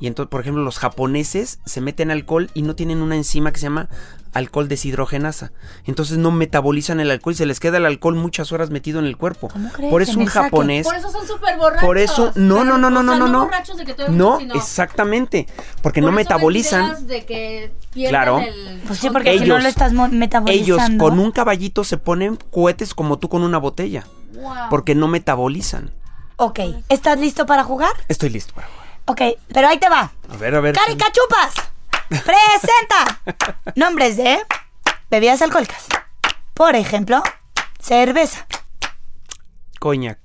Y 0.00 0.08
entonces, 0.08 0.28
por 0.30 0.40
ejemplo, 0.40 0.62
los 0.62 0.78
japoneses 0.78 1.60
se 1.64 1.80
meten 1.80 2.10
alcohol 2.10 2.50
y 2.52 2.62
no 2.62 2.74
tienen 2.74 3.00
una 3.00 3.14
enzima 3.16 3.52
que 3.52 3.58
se 3.60 3.66
llama 3.66 3.88
alcohol 4.32 4.66
deshidrogenasa. 4.66 5.52
Entonces 5.86 6.18
no 6.18 6.32
metabolizan 6.32 6.98
el 6.98 7.12
alcohol 7.12 7.32
y 7.34 7.36
se 7.36 7.46
les 7.46 7.60
queda 7.60 7.76
el 7.76 7.86
alcohol 7.86 8.16
muchas 8.16 8.50
horas 8.50 8.70
metido 8.70 8.98
en 8.98 9.04
el 9.06 9.16
cuerpo. 9.16 9.48
¿Cómo 9.48 9.70
crees? 9.70 9.90
Por 9.92 10.02
eso 10.02 10.18
un 10.18 10.26
japonés 10.26 10.84
Por 10.84 10.96
eso 10.96 11.10
son 11.12 11.24
súper 11.26 11.56
borrachos. 11.56 11.86
por 11.86 11.98
eso, 11.98 12.32
no, 12.34 12.56
Pero, 12.58 12.64
no, 12.64 12.78
no, 12.78 12.90
no, 12.90 13.00
o 13.00 13.02
no, 13.04 13.12
sea, 13.12 13.18
no, 13.20 13.28
no. 13.28 13.44
borrachos 13.44 13.76
de 13.76 13.84
que 13.84 13.94
todo 13.94 14.06
el 14.08 14.16
No, 14.18 14.38
sino 14.40 14.54
exactamente. 14.56 15.46
Porque 15.80 16.00
por 16.02 16.10
no 16.12 16.18
eso 16.18 16.28
metabolizan. 16.28 17.06
de 17.06 17.24
que 17.24 17.72
Claro. 18.08 18.40
el 18.40 18.80
Pues 18.88 18.98
sí, 18.98 19.08
porque 19.10 19.32
si 19.34 19.38
no 19.38 19.44
Ellos- 19.44 19.62
lo 19.62 19.68
estás 19.68 19.92
mo- 19.92 20.06
Ellos 20.06 20.18
metabolizando. 20.18 21.04
con 21.04 21.18
un 21.20 21.30
caballito 21.30 21.84
se 21.84 21.98
ponen 21.98 22.36
cohetes 22.50 22.94
como 22.94 23.18
tú 23.20 23.28
con 23.28 23.42
una 23.42 23.58
botella. 23.58 24.04
Wow. 24.34 24.54
Porque 24.70 24.96
no 24.96 25.06
metabolizan. 25.06 25.92
Ok, 26.36 26.58
¿estás 26.88 27.20
listo 27.20 27.46
para 27.46 27.62
jugar? 27.62 27.92
Estoy 28.08 28.30
listo 28.30 28.52
para 28.52 28.66
jugar. 28.66 28.83
Ok, 29.06 29.20
pero 29.52 29.68
ahí 29.68 29.78
te 29.78 29.88
va. 29.88 30.12
A 30.30 30.36
ver, 30.36 30.54
a 30.54 30.60
ver. 30.60 30.74
¡Caricachupas! 30.74 31.54
¡Presenta! 32.08 33.20
Nombres 33.74 34.16
de 34.16 34.40
bebidas 35.10 35.42
alcohólicas. 35.42 35.86
Por 36.54 36.76
ejemplo, 36.76 37.22
cerveza, 37.80 38.46
Coñac. 39.80 40.18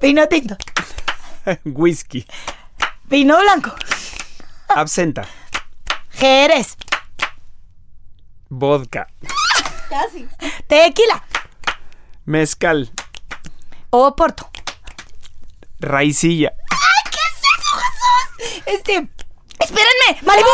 vino 0.00 0.26
tinto, 0.28 0.56
Whisky. 1.64 2.26
vino 3.04 3.38
blanco, 3.40 3.74
Absenta. 4.68 5.26
jerez, 6.10 6.76
Vodka. 8.48 9.08
tequila, 10.68 11.24
Mezcal. 12.24 12.92
oporto. 13.90 14.48
Raicilla. 15.80 16.52
Este, 18.66 19.08
espérenme, 19.58 20.20
Malibu. 20.22 20.48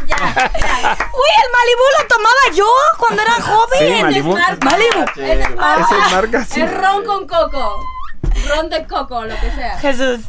Uy, 0.00 1.30
el 1.44 1.50
Malibu 1.52 1.84
lo 1.98 2.06
tomaba 2.08 2.44
yo 2.54 2.66
cuando 2.98 3.22
era 3.22 3.32
joven. 3.34 3.78
Sí, 3.96 4.02
Malibu. 4.02 4.36
Es 4.36 4.64
marca. 4.64 4.76
Esa 5.16 6.06
es 6.06 6.12
marca, 6.12 6.44
sí. 6.44 6.60
Es 6.60 6.72
ron 6.74 7.04
con 7.04 7.26
coco. 7.26 7.84
Ron 8.48 8.68
de 8.70 8.86
coco, 8.86 9.24
lo 9.24 9.34
que 9.40 9.50
sea. 9.52 9.78
Jesús, 9.78 10.20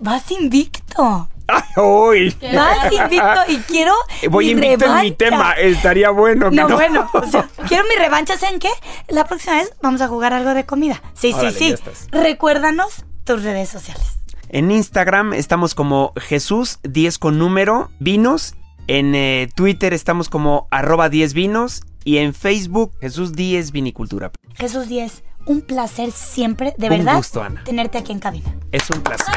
vas 0.00 0.30
invicto. 0.30 1.28
Ay, 1.52 1.62
uy. 1.82 2.38
Vas 2.54 2.92
invicto 2.92 3.40
y 3.48 3.58
quiero. 3.58 3.94
Voy 4.28 4.46
mi 4.46 4.50
invicto 4.52 4.86
en 4.86 5.00
mi 5.00 5.10
tema. 5.12 5.52
Estaría 5.54 6.10
bueno 6.10 6.48
No, 6.50 6.68
no. 6.68 6.76
bueno, 6.76 7.10
o 7.12 7.26
sea, 7.26 7.48
quiero 7.66 7.84
mi 7.88 7.96
revancha, 7.96 8.36
¿saben 8.38 8.60
qué? 8.60 8.70
La 9.08 9.24
próxima 9.24 9.56
vez 9.56 9.72
vamos 9.82 10.00
a 10.00 10.06
jugar 10.08 10.32
algo 10.32 10.54
de 10.54 10.64
comida. 10.64 11.02
Sí, 11.14 11.32
Órale, 11.32 11.50
sí, 11.52 11.76
sí. 11.76 11.82
ya. 12.12 12.20
Recuérdanos 12.20 13.04
tus 13.24 13.42
redes 13.42 13.68
sociales. 13.68 14.19
En 14.52 14.72
Instagram 14.72 15.32
estamos 15.32 15.76
como 15.76 16.12
Jesús 16.16 16.80
10 16.82 17.18
con 17.18 17.38
número 17.38 17.88
vinos. 18.00 18.54
En 18.88 19.14
eh, 19.14 19.48
Twitter 19.54 19.94
estamos 19.94 20.28
como 20.28 20.66
arroba 20.72 21.08
10 21.08 21.34
vinos. 21.34 21.82
Y 22.02 22.16
en 22.16 22.34
Facebook 22.34 22.92
Jesús 23.00 23.34
10 23.34 23.70
Vinicultura. 23.70 24.32
Jesús 24.54 24.88
10, 24.88 25.22
un 25.46 25.60
placer 25.60 26.10
siempre, 26.10 26.74
de 26.78 26.88
Un 26.88 26.98
verdad, 26.98 27.16
gusto, 27.16 27.42
Ana. 27.42 27.62
tenerte 27.62 27.98
aquí 27.98 28.10
en 28.10 28.18
cabina. 28.18 28.52
Es 28.72 28.90
un 28.90 29.02
placer. 29.02 29.32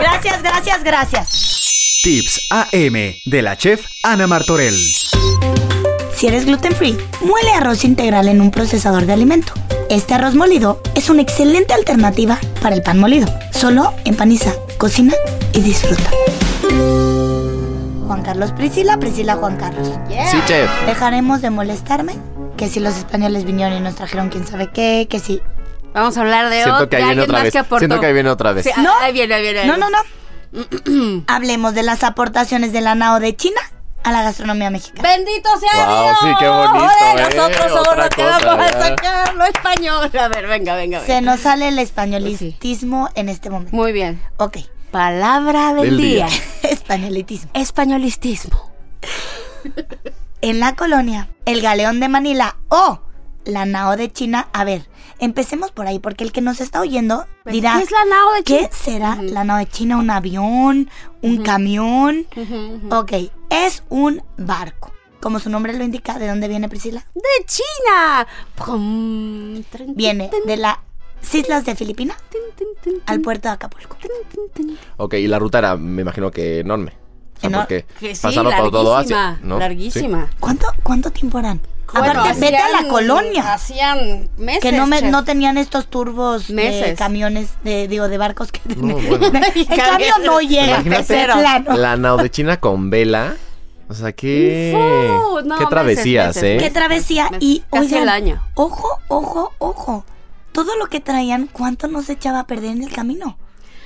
Gracias, 0.00 0.42
gracias, 0.42 0.82
gracias. 0.84 2.00
Tips 2.02 2.48
AM 2.50 3.14
de 3.26 3.42
la 3.42 3.56
chef 3.56 3.84
Ana 4.02 4.26
Martorell. 4.26 4.78
Si 6.16 6.26
eres 6.26 6.46
gluten 6.46 6.72
free, 6.72 6.96
muele 7.20 7.52
arroz 7.52 7.84
integral 7.84 8.28
en 8.28 8.40
un 8.40 8.50
procesador 8.50 9.04
de 9.04 9.12
alimento. 9.12 9.52
Este 9.90 10.14
arroz 10.14 10.34
molido 10.34 10.80
es 10.94 11.10
una 11.10 11.20
excelente 11.20 11.74
alternativa 11.74 12.38
para 12.62 12.74
el 12.74 12.82
pan 12.82 12.98
molido. 12.98 13.28
Solo 13.52 13.92
empaniza, 14.06 14.54
cocina 14.78 15.12
y 15.52 15.60
disfruta. 15.60 16.10
Juan 18.06 18.22
Carlos 18.22 18.52
Priscila, 18.52 18.98
Priscila 18.98 19.34
Juan 19.36 19.56
Carlos. 19.58 19.90
Sí, 20.30 20.38
chef. 20.46 20.70
Dejaremos 20.86 21.42
de 21.42 21.50
molestarme. 21.50 22.14
Que 22.56 22.68
si 22.68 22.80
los 22.80 22.96
españoles 22.96 23.44
vinieron 23.44 23.76
y 23.76 23.80
nos 23.80 23.96
trajeron 23.96 24.30
quién 24.30 24.46
sabe 24.46 24.70
qué, 24.72 25.06
que 25.10 25.18
si. 25.18 25.42
Vamos 25.92 26.16
a 26.16 26.22
hablar 26.22 26.48
de, 26.48 26.62
Siento 26.62 26.88
que 26.88 26.96
ahí 26.96 27.04
viene 27.04 27.20
otra 27.22 27.32
más 27.34 27.42
vez. 27.42 27.52
que 27.52 27.58
aportó. 27.58 27.80
Siento 27.80 28.00
que 28.00 28.06
ahí 28.06 28.12
viene 28.14 28.30
otra 28.30 28.52
vez. 28.52 28.64
Sí, 28.64 28.70
No. 28.78 28.90
ahí 29.02 29.12
viene, 29.12 29.34
ahí 29.34 29.42
viene. 29.42 29.58
ahí 29.60 29.66
No, 29.68 29.76
no, 29.76 29.88
no. 29.90 31.22
Hablemos 31.26 31.74
de 31.74 31.82
las 31.82 32.02
aportaciones 32.02 32.72
de 32.72 32.80
la 32.80 32.94
NAO 32.94 33.20
de 33.20 33.36
China 33.36 33.60
a 34.06 34.12
la 34.12 34.22
gastronomía 34.22 34.70
mexicana. 34.70 35.08
Bendito 35.08 35.48
sea 35.58 35.84
Wow, 35.86 36.02
Dios. 36.04 36.18
sí, 36.22 36.26
qué 36.38 36.48
bonito, 36.48 36.78
Joder, 36.78 37.18
eh, 37.32 37.34
nosotros 37.36 37.72
somos 37.72 37.96
los 37.96 38.08
que 38.10 38.22
vamos 38.24 38.66
a 38.66 38.72
sacar 38.80 39.34
lo 39.34 39.44
español. 39.44 40.10
A 40.18 40.28
ver, 40.28 40.46
venga, 40.46 40.74
venga, 40.76 41.00
Se 41.00 41.14
venga. 41.14 41.32
nos 41.32 41.40
sale 41.40 41.68
el 41.68 41.78
españolitismo 41.80 43.08
en 43.16 43.28
este 43.28 43.50
momento. 43.50 43.74
Muy 43.76 43.92
bien. 43.92 44.22
Ok. 44.36 44.58
Palabra 44.92 45.74
del, 45.74 45.90
Del 45.90 45.96
día. 45.98 46.26
día. 46.28 46.38
Españolitismo. 46.70 47.50
Españolistismo. 47.54 48.70
En 50.40 50.60
la 50.60 50.74
colonia, 50.76 51.28
el 51.44 51.60
galeón 51.60 51.98
de 51.98 52.08
Manila 52.08 52.56
o 52.68 53.00
la 53.44 53.64
nao 53.64 53.96
de 53.96 54.12
China. 54.12 54.48
A 54.52 54.64
ver, 54.64 54.86
empecemos 55.18 55.70
por 55.72 55.86
ahí, 55.86 55.98
porque 55.98 56.24
el 56.24 56.32
que 56.32 56.40
nos 56.40 56.60
está 56.60 56.80
oyendo 56.80 57.26
dirá, 57.44 57.74
¿Qué 57.78 57.84
es 57.84 57.90
la 57.90 58.04
nao 58.04 58.32
de 58.34 58.42
China? 58.44 58.68
¿qué 58.68 58.74
será 58.74 59.18
la 59.22 59.44
nao 59.44 59.58
de 59.58 59.66
China? 59.66 59.96
¿Un 59.98 60.10
avión? 60.10 60.90
¿Un 61.22 61.42
camión? 61.42 62.26
Ok, 62.90 63.12
es 63.50 63.82
un 63.88 64.22
barco. 64.36 64.92
Como 65.20 65.38
su 65.40 65.50
nombre 65.50 65.72
lo 65.76 65.82
indica, 65.82 66.18
¿de 66.18 66.28
dónde 66.28 66.46
viene 66.46 66.68
Priscila? 66.68 67.04
De 67.14 67.44
China. 67.46 68.26
Pum, 68.54 69.62
trin, 69.70 69.94
Viene 69.96 70.30
de 70.46 70.56
las 70.56 70.76
islas 71.32 71.64
de 71.64 71.74
Filipinas 71.74 72.16
al 73.06 73.20
puerto 73.20 73.48
de 73.48 73.54
Acapulco. 73.54 73.96
tin. 74.54 74.78
Ok, 74.98 75.14
y 75.14 75.26
la 75.26 75.38
ruta 75.38 75.58
era, 75.58 75.76
me 75.76 76.02
imagino 76.02 76.30
que 76.30 76.60
enorme. 76.60 76.92
O 77.36 77.40
sea, 77.40 77.50
porque 77.50 77.84
Que 77.98 78.14
sí, 78.14 78.22
pasaron 78.22 78.52
por 78.56 78.70
todo 78.70 78.96
Asia. 78.96 79.16
larguísima, 79.16 79.38
¿no? 79.48 79.58
larguísima. 79.58 80.30
¿Cuánto, 80.40 80.66
cuánto 80.82 81.10
tiempo 81.10 81.38
harán? 81.38 81.60
Bueno, 81.92 82.20
Aparte, 82.20 82.40
vete 82.40 82.56
a 82.56 82.68
la 82.68 82.78
hacían- 82.78 82.88
colonia. 82.90 83.52
Hacían 83.54 84.28
meses. 84.36 84.62
Que 84.62 84.72
no, 84.72 84.86
me, 84.86 85.02
no 85.02 85.24
tenían 85.24 85.56
estos 85.56 85.86
turbos 85.86 86.48
de 86.48 86.54
Meses. 86.54 86.98
camiones, 86.98 87.50
de, 87.62 87.86
digo, 87.88 88.08
de 88.08 88.18
barcos 88.18 88.50
que... 88.52 88.60
No, 88.76 88.94
bueno. 88.96 89.26
el 89.54 89.66
camión 89.66 90.22
no 90.24 90.40
llega, 90.40 90.82
la 91.76 91.96
nao 91.96 92.16
de 92.16 92.30
China 92.30 92.58
con 92.58 92.90
vela. 92.90 93.36
O 93.88 93.94
sea, 93.94 94.10
qué, 94.12 94.72
Fu, 94.74 95.42
no, 95.42 95.54
qué 95.58 95.60
meses, 95.60 95.68
travesías, 95.70 96.26
meses, 96.36 96.42
¿eh? 96.42 96.56
Qué 96.58 96.70
travesía. 96.70 97.24
Meses. 97.30 97.38
Y 97.40 97.60
Casi 97.70 97.86
oigan, 97.86 98.02
el 98.02 98.08
año. 98.08 98.42
ojo, 98.54 98.98
ojo, 99.06 99.52
ojo. 99.58 100.04
Todo 100.50 100.74
lo 100.76 100.86
que 100.86 100.98
traían, 101.00 101.46
¿cuánto 101.46 101.86
nos 101.86 102.08
echaba 102.10 102.40
a 102.40 102.46
perder 102.48 102.70
en 102.72 102.82
el 102.82 102.92
camino? 102.92 103.38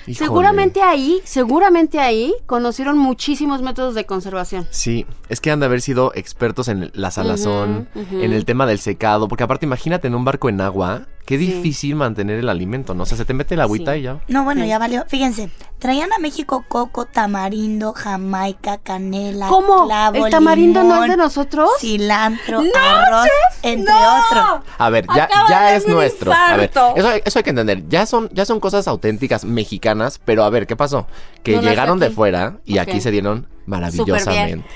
Híjole. 0.07 0.15
Seguramente 0.15 0.83
ahí, 0.83 1.21
seguramente 1.25 2.01
ahí 2.01 2.35
conocieron 2.47 2.99
muchísimos 2.99 3.63
métodos 3.63 3.95
de 3.95 4.07
conservación. 4.07 4.67
Sí, 4.71 5.07
es 5.29 5.41
que 5.41 5.51
han 5.51 5.61
de 5.61 5.67
haber 5.67 5.81
sido 5.81 6.13
expertos 6.15 6.69
en 6.69 6.91
la 6.95 7.11
salazón, 7.11 7.89
en 7.95 8.33
el 8.33 8.45
tema 8.45 8.67
del 8.67 8.79
secado, 8.79 9.29
porque 9.29 9.45
aparte 9.45 9.67
imagínate 9.67 10.09
en 10.09 10.15
un 10.15 10.25
barco 10.25 10.49
en 10.49 10.61
agua, 10.61 11.07
qué 11.25 11.39
difícil 11.39 11.95
mantener 11.95 12.39
el 12.41 12.49
alimento, 12.49 12.95
¿no? 12.95 13.05
O 13.05 13.07
sea, 13.07 13.17
se 13.17 13.25
te 13.25 13.35
mete 13.35 13.55
el 13.55 13.61
agüita 13.61 13.93
Sí. 13.95 14.01
y 14.01 14.03
ya. 14.03 14.19
No, 14.29 14.45
bueno, 14.45 14.63
Sí. 14.63 14.69
ya 14.69 14.79
valió. 14.79 15.05
Fíjense, 15.09 15.49
traían 15.79 16.13
a 16.13 16.19
México 16.19 16.65
coco, 16.69 17.05
tamarindo, 17.07 17.93
jamaica, 17.93 18.79
canela, 18.79 19.47
¿Cómo? 19.49 19.87
clavo, 19.87 20.27
¿El 20.27 20.31
tamarindo 20.33 20.83
no 20.83 21.05
es 21.05 21.11
de 21.11 21.17
nosotros? 21.17 21.71
Cilantro, 21.79 22.63
¡No, 22.63 22.71
arroz, 22.75 23.25
chef! 23.25 23.65
entre 23.65 23.95
¡No! 23.95 24.25
otros. 24.27 24.65
A 24.79 24.91
ver, 24.91 25.07
ya, 25.15 25.25
Acaba 25.25 25.49
ya 25.49 25.77
es 25.77 25.87
nuestro. 25.87 26.33
A 26.33 26.57
ver, 26.57 26.71
infarto. 26.71 26.97
eso, 26.97 27.09
hay- 27.09 27.23
eso 27.25 27.39
hay 27.39 27.43
que 27.45 27.51
entender. 27.51 27.89
Ya 27.89 28.07
son, 28.07 28.29
ya 28.33 28.45
son 28.45 28.59
cosas 28.59 28.89
auténticas 28.89 29.45
mexicanas, 29.45 30.21
pero 30.25 30.43
a 30.45 30.51
ver, 30.51 30.67
¿qué 30.67 30.75
pasó? 30.77 31.07
Que 31.45 31.57
No 31.57 31.63
llegaron 31.63 31.99
de 32.01 32.11
fuera 32.11 32.57
y 32.65 32.79
aquí 32.79 33.01
se 33.01 33.11
dieron 33.13 33.47
maravillosamente. 33.67 34.69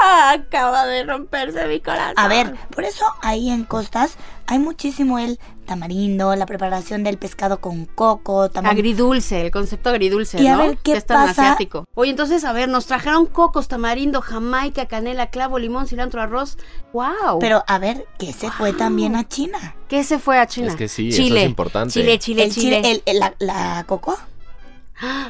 Ah, 0.00 0.32
acaba 0.46 0.84
de 0.86 1.04
romperse 1.04 1.66
mi 1.68 1.80
corazón. 1.80 2.14
A 2.18 2.28
ver, 2.28 2.54
por 2.74 2.84
eso 2.84 3.04
ahí 3.22 3.50
en 3.50 3.64
costas 3.64 4.16
hay 4.46 4.58
muchísimo 4.58 5.18
el 5.18 5.38
tamarindo, 5.66 6.34
la 6.36 6.46
preparación 6.46 7.04
del 7.04 7.18
pescado 7.18 7.60
con 7.60 7.84
coco, 7.84 8.48
tamarindo. 8.48 8.80
Agridulce, 8.80 9.42
el 9.42 9.50
concepto 9.50 9.90
agridulce, 9.90 10.42
Y 10.42 10.46
a 10.46 10.52
¿no? 10.56 10.58
ver, 10.60 10.76
¿qué 10.78 10.92
que 10.92 10.98
es 10.98 11.04
tan 11.06 11.26
pasa? 11.26 11.42
asiático. 11.42 11.84
Oye, 11.94 12.10
entonces, 12.10 12.44
a 12.44 12.52
ver, 12.52 12.68
nos 12.68 12.86
trajeron 12.86 13.26
cocos, 13.26 13.68
tamarindo, 13.68 14.20
jamaica, 14.22 14.86
canela, 14.86 15.28
clavo, 15.30 15.58
limón, 15.58 15.86
cilantro, 15.86 16.22
arroz. 16.22 16.56
¡Wow! 16.92 17.38
Pero 17.40 17.62
a 17.66 17.78
ver, 17.78 18.06
que 18.18 18.32
se 18.32 18.50
fue 18.50 18.72
también 18.72 19.16
a 19.16 19.28
China. 19.28 19.74
¿Qué 19.88 20.02
se 20.04 20.18
fue 20.18 20.38
a 20.38 20.46
China? 20.46 20.68
Es 20.68 20.76
que 20.76 20.88
sí, 20.88 21.08
eso 21.10 21.22
Chile. 21.22 21.42
es 21.42 21.48
importante. 21.48 21.92
Chile, 21.92 22.18
Chile, 22.18 22.44
el 22.44 22.52
Chile. 22.52 22.80
chile, 22.82 22.90
el- 22.92 23.02
el- 23.06 23.18
la, 23.20 23.34
la 23.38 23.84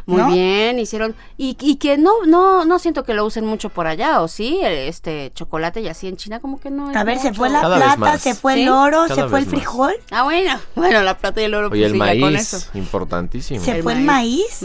Muy 0.07 0.19
¿no? 0.23 0.29
bien, 0.29 0.79
hicieron. 0.79 1.17
Y, 1.37 1.57
y 1.61 1.77
que 1.77 1.99
no, 1.99 2.25
no, 2.27 2.65
no 2.65 2.79
siento 2.79 3.03
que 3.03 3.15
lo 3.15 3.25
usen 3.25 3.45
mucho 3.45 3.69
por 3.71 3.87
allá, 3.89 4.21
¿o 4.23 4.29
sí? 4.29 4.61
Este 4.63 5.33
chocolate 5.35 5.81
y 5.81 5.89
así 5.89 6.07
en 6.07 6.17
China, 6.17 6.39
como 6.41 6.61
que 6.61 6.71
no. 6.71 6.91
A 6.97 7.03
ver, 7.05 7.19
se 7.19 7.35
fue 7.35 7.49
la 7.51 7.61
Cada 7.63 7.97
plata, 7.97 8.19
se 8.19 8.35
fue 8.37 8.55
¿Sí? 8.55 8.63
el 8.63 8.69
oro, 8.69 9.03
Cada 9.09 9.15
se 9.23 9.29
fue 9.29 9.41
el 9.41 9.47
más. 9.47 9.55
frijol, 9.55 9.95
Ah, 10.11 10.23
bueno. 10.23 10.59
Bueno, 10.77 11.03
la 11.03 11.19
plata 11.19 11.41
y 11.41 11.45
el 11.45 11.55
oro, 11.55 11.67
Oye, 11.69 11.81
pues 11.83 11.93
el 11.93 11.93
sí, 11.93 11.99
ya 11.99 12.21
con 12.21 12.33
maíz, 12.33 12.53
eso. 12.55 12.71
importantísimo. 12.75 13.65
se 13.65 13.73
El 13.79 13.83
fue 13.83 13.95
el 13.95 14.03
maíz. 14.03 14.63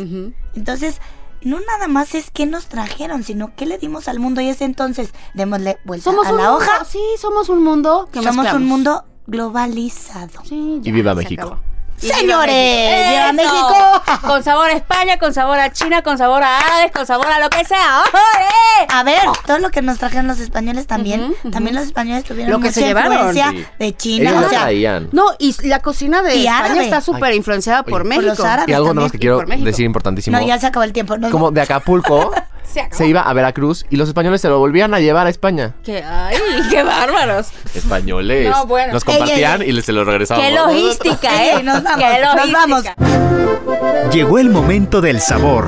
Entonces, 0.56 1.02
no 1.42 1.60
nada 1.60 1.88
más 1.88 2.14
es 2.14 2.30
qué 2.30 2.46
nos 2.46 2.68
trajeron, 2.68 3.24
sino 3.24 3.56
qué 3.56 3.66
le 3.66 3.80
dimos 3.80 4.08
al 4.08 4.20
mundo. 4.20 4.42
Y 4.42 4.50
es 4.50 4.62
entonces, 4.62 5.10
démosle 5.34 5.80
vuelta 5.86 6.04
Somos 6.12 6.28
a 6.28 6.32
la 6.34 6.38
mundo, 6.38 6.56
hoja. 6.58 6.86
sí, 6.86 7.00
somos 7.20 7.50
un 7.50 7.64
mundo 7.64 8.08
que 8.12 8.20
Somos 8.20 8.36
mezclamos. 8.38 8.62
un 8.62 8.68
mundo 8.68 9.06
globalizado. 9.26 10.44
Sí, 10.44 10.80
Y 10.84 10.92
viva 10.92 11.16
México. 11.16 11.42
acabó. 11.42 11.71
¡Señores! 12.02 13.10
¡Viva 13.10 13.26
¡Eso! 13.30 13.34
México! 13.34 14.04
Con 14.28 14.44
sabor 14.44 14.70
a 14.70 14.74
España, 14.74 15.18
con 15.18 15.34
sabor 15.34 15.60
a 15.60 15.72
China, 15.72 16.02
con 16.02 16.18
sabor 16.18 16.44
a 16.44 16.58
árabes, 16.60 16.92
con 16.92 17.06
sabor 17.06 17.28
a 17.28 17.40
lo 17.40 17.50
que 17.50 17.64
sea. 17.66 18.02
¡Ole! 18.02 18.88
A 18.90 19.04
ver, 19.04 19.20
todo 19.46 19.60
lo 19.60 19.70
que 19.70 19.82
nos 19.82 19.98
trajeron 20.00 20.28
los 20.28 20.40
españoles 20.40 20.88
también. 20.88 21.34
También 21.52 21.76
los 21.76 21.86
españoles 21.86 22.24
tuvieron 22.24 22.52
Lo 22.52 22.58
que 22.60 22.70
mucha 22.70 22.74
se 22.80 22.86
llevaron. 22.88 23.14
influencia 23.14 23.52
Sí. 23.52 23.66
de 23.80 23.96
China. 23.96 24.30
Ellos 24.30 24.40
o 24.40 24.42
lo 24.44 24.50
sea, 24.50 24.62
traían. 24.62 25.10
No, 25.12 25.26
y 25.40 25.56
la 25.68 25.80
cocina 25.80 26.22
de 26.24 26.36
Y 26.36 26.46
España 26.48 26.66
árabe. 26.66 26.84
está 26.84 27.02
súper 27.02 27.34
influenciada 27.36 27.84
por 27.84 28.02
Oye, 28.02 28.10
México. 28.10 28.28
los 28.28 28.40
árabes. 28.40 28.70
Y 28.70 28.74
algo 28.74 28.94
nada 28.94 28.94
más 28.96 29.04
también. 29.04 29.12
que 29.12 29.18
quiero 29.20 29.48
México. 29.48 29.66
decir 29.66 29.86
importantísimo. 29.86 30.40
no, 30.40 30.46
ya 30.46 30.60
se 30.60 30.68
acabó 30.68 30.84
el 30.84 30.94
tiempo. 30.94 31.18
Nos 31.18 31.32
Como 31.32 31.52
de 31.52 31.62
Acapulco 31.62 32.32
Se 32.92 33.08
iba 33.08 33.22
a 33.22 33.34
Veracruz 33.34 33.86
y 33.90 33.96
los 33.98 34.08
españoles 34.08 34.42
se 34.42 34.50
lo 34.50 34.60
volvían 34.60 34.94
a 34.94 35.00
llevar 35.00 35.28
a 35.28 35.30
España. 35.30 35.76
Que, 35.84 36.04
ay, 36.04 36.38
qué 36.70 36.84
bárbaros. 36.84 37.48
Españoles. 37.76 38.50
No, 38.50 38.66
bueno. 38.66 38.94
Los 38.94 39.08
Ey, 39.08 39.14
ey, 39.14 39.20
compartían 39.20 39.62
ey. 39.62 39.70
y 39.70 39.72
les 39.74 39.86
se 39.86 39.92
los 39.92 40.06
regresaban. 40.08 40.44
Qué 40.44 40.52
logística, 40.56 41.46
¿eh? 41.46 41.64
nos 41.64 41.84
vamos, 41.84 42.00
Qué 42.04 42.22
nos 42.22 42.36
logística. 42.36 42.96
vamos. 42.98 44.14
Llegó 44.14 44.40
el 44.40 44.50
momento 44.50 45.02
del 45.02 45.20
sabor. 45.22 45.68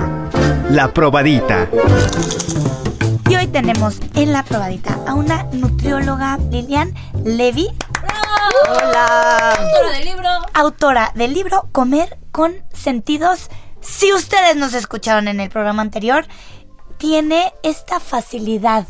La 0.69 0.93
probadita. 0.93 1.67
Y 3.29 3.35
hoy 3.35 3.47
tenemos 3.47 3.97
en 4.15 4.31
la 4.33 4.43
probadita 4.43 4.97
a 5.07 5.13
una 5.13 5.43
nutrióloga, 5.51 6.37
Lilian 6.51 6.93
Levy, 7.23 7.67
Hola. 8.69 9.51
Autora 9.55 9.91
del 9.93 10.05
libro. 10.05 10.29
autora 10.53 11.11
del 11.15 11.33
libro 11.33 11.69
Comer 11.71 12.17
con 12.31 12.53
Sentidos. 12.73 13.49
Si 13.81 14.13
ustedes 14.13 14.55
nos 14.55 14.73
escucharon 14.73 15.27
en 15.27 15.39
el 15.39 15.49
programa 15.49 15.81
anterior, 15.81 16.25
tiene 17.03 17.53
esta 17.63 17.99
facilidad 17.99 18.87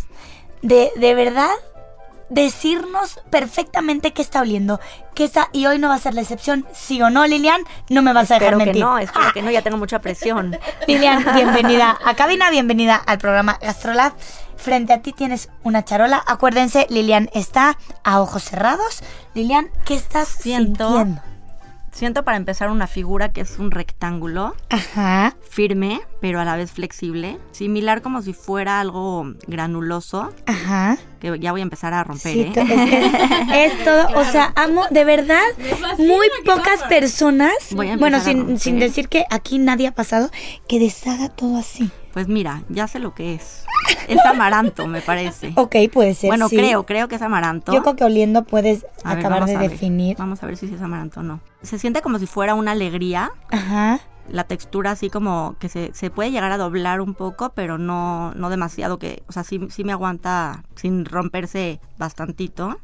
de, 0.62 0.92
de 0.98 1.16
verdad, 1.16 1.50
decirnos 2.30 3.20
perfectamente 3.32 4.14
qué 4.14 4.22
está 4.22 4.42
oliendo. 4.42 4.80
Qué 5.16 5.24
está, 5.24 5.50
y 5.52 5.66
hoy 5.66 5.80
no 5.80 5.88
va 5.90 5.96
a 5.96 6.00
ser 6.00 6.14
la 6.14 6.22
excepción. 6.22 6.64
Sí 6.76 7.02
o 7.02 7.10
no, 7.10 7.26
Lilian, 7.26 7.62
no 7.90 8.04
me 8.04 8.14
vas 8.14 8.30
a 8.30 8.36
dejar 8.36 8.54
Espero 8.54 8.60
que 8.60 8.66
mentir. 8.66 8.84
no, 8.84 9.00
espero 9.00 9.34
que 9.34 9.42
no, 9.42 9.50
ya 9.50 9.64
tengo 9.64 9.78
mucha 9.78 9.98
presión. 9.98 10.56
Lilian, 10.88 11.26
bienvenida 11.34 11.98
a 12.06 12.14
cabina, 12.16 12.52
bienvenida 12.52 12.98
al 12.98 13.18
programa 13.18 13.58
Gastrolab. 13.60 14.14
Frente 14.58 14.94
a 14.94 15.02
ti 15.02 15.12
tienes 15.12 15.50
una 15.64 15.84
charola. 15.84 16.24
Acuérdense, 16.28 16.86
Lilian 16.92 17.32
está 17.34 17.80
a 18.04 18.22
ojos 18.22 18.44
cerrados. 18.44 19.02
Lilian, 19.34 19.72
¿qué 19.86 19.96
estás 19.96 20.28
Siento- 20.28 20.88
sintiendo? 20.88 21.22
Siento 21.94 22.24
para 22.24 22.38
empezar 22.38 22.70
una 22.72 22.88
figura 22.88 23.32
que 23.32 23.42
es 23.42 23.60
un 23.60 23.70
rectángulo, 23.70 24.56
Ajá. 24.70 25.36
firme, 25.48 26.02
pero 26.22 26.40
a 26.40 26.46
la 26.46 26.56
vez 26.56 26.72
flexible, 26.72 27.38
similar 27.52 28.02
como 28.02 28.22
si 28.24 28.34
fuera 28.34 28.80
algo 28.80 29.32
granuloso, 29.48 30.34
Ajá. 30.48 30.98
que 31.20 31.38
ya 31.40 31.52
voy 31.52 31.62
a 31.62 31.64
empezar 31.64 31.94
a 31.94 32.04
romper, 32.04 32.34
Sí, 32.34 32.42
¿eh? 32.42 32.52
to- 32.54 32.62
es, 32.62 32.68
que 32.68 33.66
es 33.66 33.84
todo, 33.86 34.08
o 34.20 34.24
sea, 34.26 34.52
amo, 34.56 34.86
de 34.90 35.06
verdad, 35.06 35.44
muy 36.00 36.28
pocas 36.46 36.82
personas, 36.90 37.54
Voy 37.72 37.90
a 37.92 37.98
bueno, 37.98 38.20
sin, 38.20 38.58
sin 38.60 38.80
decir 38.80 39.08
que 39.08 39.26
aquí 39.30 39.60
nadie 39.60 39.88
ha 39.88 39.94
pasado, 39.94 40.32
que 40.68 40.80
deshaga 40.80 41.30
todo 41.30 41.58
así. 41.58 41.92
Pues 42.14 42.28
mira, 42.28 42.62
ya 42.70 42.88
sé 42.88 43.00
lo 43.00 43.16
que 43.16 43.34
es. 43.34 43.66
Es 44.08 44.24
amaranto, 44.26 44.88
me 44.88 45.02
parece. 45.02 45.54
Ok, 45.58 45.76
puede 45.92 46.14
ser. 46.14 46.30
Bueno, 46.30 46.48
sí. 46.48 46.56
creo, 46.56 46.86
creo 46.86 47.08
que 47.08 47.16
es 47.16 47.22
amaranto. 47.22 47.74
Yo 47.74 47.82
creo 47.82 47.96
que 47.96 48.04
oliendo 48.04 48.44
puedes 48.44 48.86
A 49.04 49.14
acabar 49.14 49.46
de 49.46 49.58
definir. 49.58 50.16
Vamos 50.18 50.44
a 50.44 50.46
ver 50.46 50.56
si 50.56 50.68
es 50.68 50.82
amaranto 50.82 51.22
o 51.22 51.24
no. 51.24 51.40
Se 51.64 51.80
siente 51.80 52.02
como 52.02 52.20
si 52.20 52.28
fuera 52.28 52.54
una 52.54 52.72
alegría. 52.72 53.32
Ajá. 53.50 54.00
La 54.30 54.44
textura 54.46 54.92
así 54.92 55.10
como 55.10 55.56
que 55.60 55.70
se, 55.70 55.92
se 55.94 56.10
puede 56.10 56.32
llegar 56.32 56.52
a 56.52 56.58
doblar 56.58 57.02
un 57.02 57.14
poco, 57.14 57.52
pero 57.56 57.78
no, 57.78 58.34
no 58.36 58.50
demasiado 58.50 59.00
que, 59.00 59.24
o 59.28 59.32
sea, 59.32 59.44
sí, 59.44 59.60
sí 59.70 59.84
me 59.84 59.92
aguanta 59.92 60.64
sin 60.76 61.06
romperse 61.06 61.82
bastantito. 61.98 62.80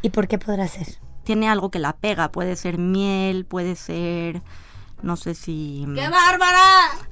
¿Y 0.00 0.10
por 0.10 0.28
qué 0.28 0.38
podrá 0.38 0.68
ser? 0.68 0.86
Tiene 1.24 1.48
algo 1.48 1.70
que 1.70 1.80
la 1.80 1.94
pega, 1.94 2.30
puede 2.30 2.56
ser 2.56 2.78
miel, 2.78 3.44
puede 3.44 3.76
ser, 3.76 4.42
no 5.02 5.16
sé 5.16 5.34
si... 5.34 5.86
¡Qué 5.94 6.08
bárbara! 6.08 6.60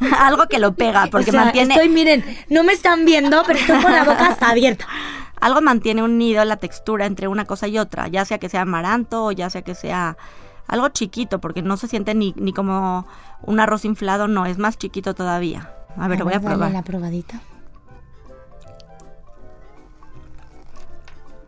algo 0.20 0.46
que 0.46 0.58
lo 0.58 0.74
pega, 0.74 1.06
porque 1.10 1.30
O 1.30 1.32
sea, 1.32 1.44
mantiene... 1.44 1.74
Estoy, 1.74 1.88
miren, 1.88 2.24
no 2.50 2.64
me 2.64 2.72
están 2.72 3.04
viendo, 3.04 3.42
pero 3.46 3.58
estoy 3.58 3.82
con 3.82 3.92
la 3.92 4.04
boca 4.04 4.36
abierta. 4.40 4.86
algo 5.40 5.60
mantiene 5.60 6.02
unido 6.02 6.44
la 6.44 6.56
textura 6.56 7.06
entre 7.06 7.28
una 7.28 7.44
cosa 7.44 7.66
y 7.68 7.78
otra, 7.78 8.08
ya 8.08 8.24
sea 8.24 8.38
que 8.38 8.48
sea 8.48 8.62
amaranto 8.62 9.24
o 9.26 9.32
ya 9.32 9.50
sea 9.50 9.62
que 9.62 9.74
sea 9.74 10.16
algo 10.66 10.88
chiquito, 10.90 11.40
porque 11.40 11.62
no 11.62 11.76
se 11.76 11.88
siente 11.88 12.14
ni, 12.14 12.34
ni 12.36 12.52
como 12.52 13.06
un 13.42 13.58
arroz 13.60 13.84
inflado, 13.84 14.28
no, 14.28 14.44
es 14.46 14.58
más 14.58 14.76
chiquito 14.76 15.14
todavía. 15.14 15.72
A 15.96 16.08
ver, 16.08 16.18
lo 16.18 16.26
voy 16.26 16.34
a 16.34 16.38
dale 16.38 16.48
probar. 16.54 16.70
la 16.72 16.82
probadita. 16.82 17.40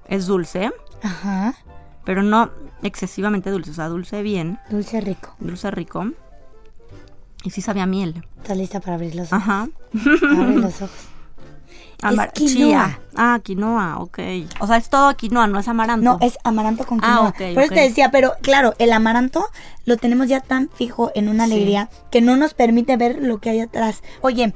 Es 0.09 0.27
dulce, 0.27 0.73
Ajá. 1.03 1.55
pero 2.05 2.23
no 2.23 2.51
excesivamente 2.83 3.51
dulce, 3.51 3.71
o 3.71 3.75
sea, 3.75 3.89
dulce 3.89 4.23
bien, 4.23 4.59
Dulce 4.71 5.01
rico. 5.01 5.35
dulce 5.39 5.71
rico. 5.71 6.07
Y 7.43 7.51
sí 7.51 7.61
sabía 7.63 7.87
miel. 7.87 8.25
¿Estás 8.39 8.57
lista 8.57 8.81
para 8.81 8.95
abrir 8.95 9.15
los 9.15 9.33
ojos? 9.33 9.43
Ajá. 9.43 9.69
Abre 10.33 10.57
los 10.57 10.75
ojos. 10.83 10.91
Amar- 12.03 12.33
quinoa. 12.33 12.53
chía. 12.55 13.01
Ah, 13.15 13.41
quinoa, 13.43 13.99
ok. 13.99 14.19
O 14.61 14.67
sea, 14.67 14.77
es 14.79 14.89
todo 14.89 15.15
quinoa, 15.17 15.47
no 15.47 15.59
es 15.59 15.69
amaranto. 15.69 16.03
No, 16.05 16.19
es 16.23 16.39
amaranto 16.45 16.87
con 16.87 16.99
Ah, 17.03 17.07
quinoa. 17.07 17.29
ok, 17.51 17.55
Por 17.55 17.63
eso 17.65 17.75
te 17.75 17.81
decía, 17.81 18.11
pero 18.11 18.33
claro, 18.41 18.75
el 18.79 18.93
amaranto 18.93 19.47
lo 19.85 19.99
tenemos 19.99 20.27
ya 20.29 20.41
tan 20.41 20.71
fijo 20.71 21.11
en 21.15 21.29
una 21.29 21.47
Sí. 21.47 21.53
alegría 21.53 21.91
que 22.11 22.23
no 22.23 22.37
nos 22.37 22.55
permite 22.55 22.97
ver 22.97 23.19
lo 23.21 23.39
que 23.39 23.51
hay 23.51 23.61
atrás. 23.61 24.03
Oye, 24.23 24.55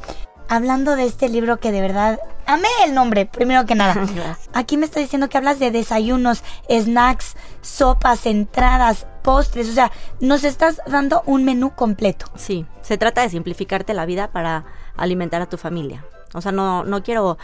hablando 0.48 0.96
de 0.96 1.04
este 1.04 1.28
libro 1.28 1.58
que 1.58 1.72
de 1.72 1.80
verdad 1.80 2.18
amé 2.46 2.68
el 2.84 2.94
nombre, 2.94 3.26
primero 3.26 3.66
que 3.66 3.74
nada. 3.74 4.06
Aquí 4.52 4.76
me 4.76 4.86
está 4.86 5.00
diciendo 5.00 5.28
que 5.28 5.38
hablas 5.38 5.58
de 5.58 5.70
desayunos, 5.70 6.42
snacks, 6.68 7.36
sopas, 7.62 8.26
entradas, 8.26 9.06
postres, 9.22 9.68
o 9.68 9.72
sea, 9.72 9.90
nos 10.20 10.44
estás 10.44 10.80
dando 10.86 11.22
un 11.26 11.44
menú 11.44 11.74
completo. 11.74 12.26
Sí, 12.36 12.66
se 12.82 12.98
trata 12.98 13.22
de 13.22 13.30
simplificarte 13.30 13.94
la 13.94 14.06
vida 14.06 14.30
para 14.30 14.64
alimentar 14.96 15.40
a 15.42 15.48
tu 15.48 15.56
familia. 15.56 16.04
O 16.34 16.40
sea, 16.40 16.52
no, 16.52 16.84
no 16.84 17.02
quiero 17.02 17.38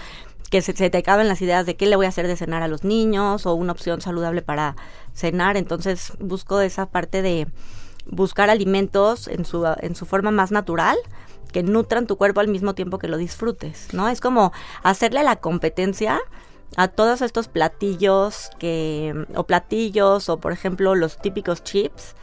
que 0.50 0.62
se, 0.62 0.74
se 0.74 0.90
te 0.90 0.98
acaben 0.98 1.28
las 1.28 1.40
ideas 1.42 1.64
de 1.64 1.76
qué 1.76 1.86
le 1.86 1.96
voy 1.96 2.06
a 2.06 2.10
hacer 2.10 2.26
de 2.26 2.36
cenar 2.36 2.62
a 2.62 2.68
los 2.68 2.82
niños 2.82 3.46
o 3.46 3.54
una 3.54 3.72
opción 3.72 4.00
saludable 4.00 4.42
para 4.42 4.76
cenar. 5.14 5.56
Entonces 5.56 6.12
busco 6.18 6.60
esa 6.60 6.86
parte 6.86 7.22
de 7.22 7.46
buscar 8.06 8.50
alimentos 8.50 9.28
en 9.28 9.44
su, 9.44 9.64
en 9.80 9.94
su 9.94 10.06
forma 10.06 10.30
más 10.30 10.50
natural 10.50 10.98
que 11.52 11.62
nutran 11.62 12.06
tu 12.06 12.16
cuerpo 12.16 12.40
al 12.40 12.48
mismo 12.48 12.74
tiempo 12.74 12.98
que 12.98 13.08
lo 13.08 13.16
disfrutes, 13.16 13.92
¿no? 13.92 14.08
Es 14.08 14.20
como 14.20 14.52
hacerle 14.82 15.22
la 15.22 15.36
competencia 15.36 16.20
a 16.76 16.88
todos 16.88 17.20
estos 17.22 17.48
platillos 17.48 18.50
que 18.58 19.26
o 19.34 19.44
platillos 19.44 20.28
o 20.28 20.38
por 20.38 20.52
ejemplo 20.52 20.94
los 20.94 21.18
típicos 21.18 21.64
chips 21.64 22.14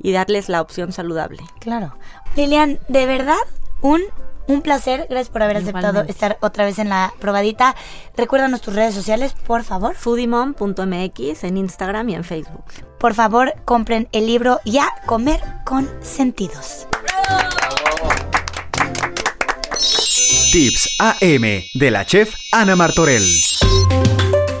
y 0.00 0.12
darles 0.12 0.48
la 0.48 0.60
opción 0.60 0.92
saludable. 0.92 1.42
Claro. 1.60 1.96
Lilian, 2.36 2.78
de 2.88 3.06
verdad, 3.06 3.38
un, 3.80 4.02
un 4.46 4.62
placer. 4.62 5.06
Gracias 5.08 5.30
por 5.30 5.42
haber 5.42 5.56
aceptado 5.56 5.88
Igualmente. 5.88 6.12
estar 6.12 6.38
otra 6.40 6.64
vez 6.64 6.78
en 6.78 6.88
la 6.90 7.12
probadita. 7.18 7.74
Recuérdanos 8.16 8.60
tus 8.60 8.74
redes 8.74 8.94
sociales, 8.94 9.34
por 9.46 9.64
favor. 9.64 9.94
foodymom.mx 9.94 11.44
en 11.44 11.56
Instagram 11.56 12.08
y 12.10 12.14
en 12.14 12.24
Facebook. 12.24 12.64
Por 12.98 13.14
favor, 13.14 13.54
compren 13.64 14.08
el 14.12 14.26
libro 14.26 14.60
Ya 14.64 14.88
Comer 15.06 15.40
con 15.64 15.88
Sentidos. 16.02 16.86
Tips 20.56 20.96
AM 21.00 21.42
de 21.74 21.90
la 21.90 22.06
chef 22.06 22.32
Ana 22.50 22.76
Martorell. 22.76 23.30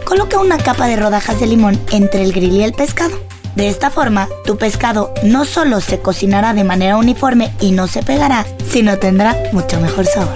Coloca 0.04 0.38
una 0.38 0.58
capa 0.58 0.88
de 0.88 0.96
rodajas 0.96 1.40
de 1.40 1.46
limón 1.46 1.80
entre 1.90 2.22
el 2.22 2.34
grill 2.34 2.52
y 2.52 2.64
el 2.64 2.74
pescado. 2.74 3.18
De 3.54 3.68
esta 3.68 3.88
forma, 3.90 4.28
tu 4.44 4.58
pescado 4.58 5.14
no 5.22 5.46
solo 5.46 5.80
se 5.80 6.00
cocinará 6.00 6.52
de 6.52 6.64
manera 6.64 6.98
uniforme 6.98 7.50
y 7.62 7.70
no 7.70 7.86
se 7.86 8.02
pegará, 8.02 8.44
sino 8.70 8.98
tendrá 8.98 9.34
mucho 9.52 9.80
mejor 9.80 10.04
sabor. 10.04 10.34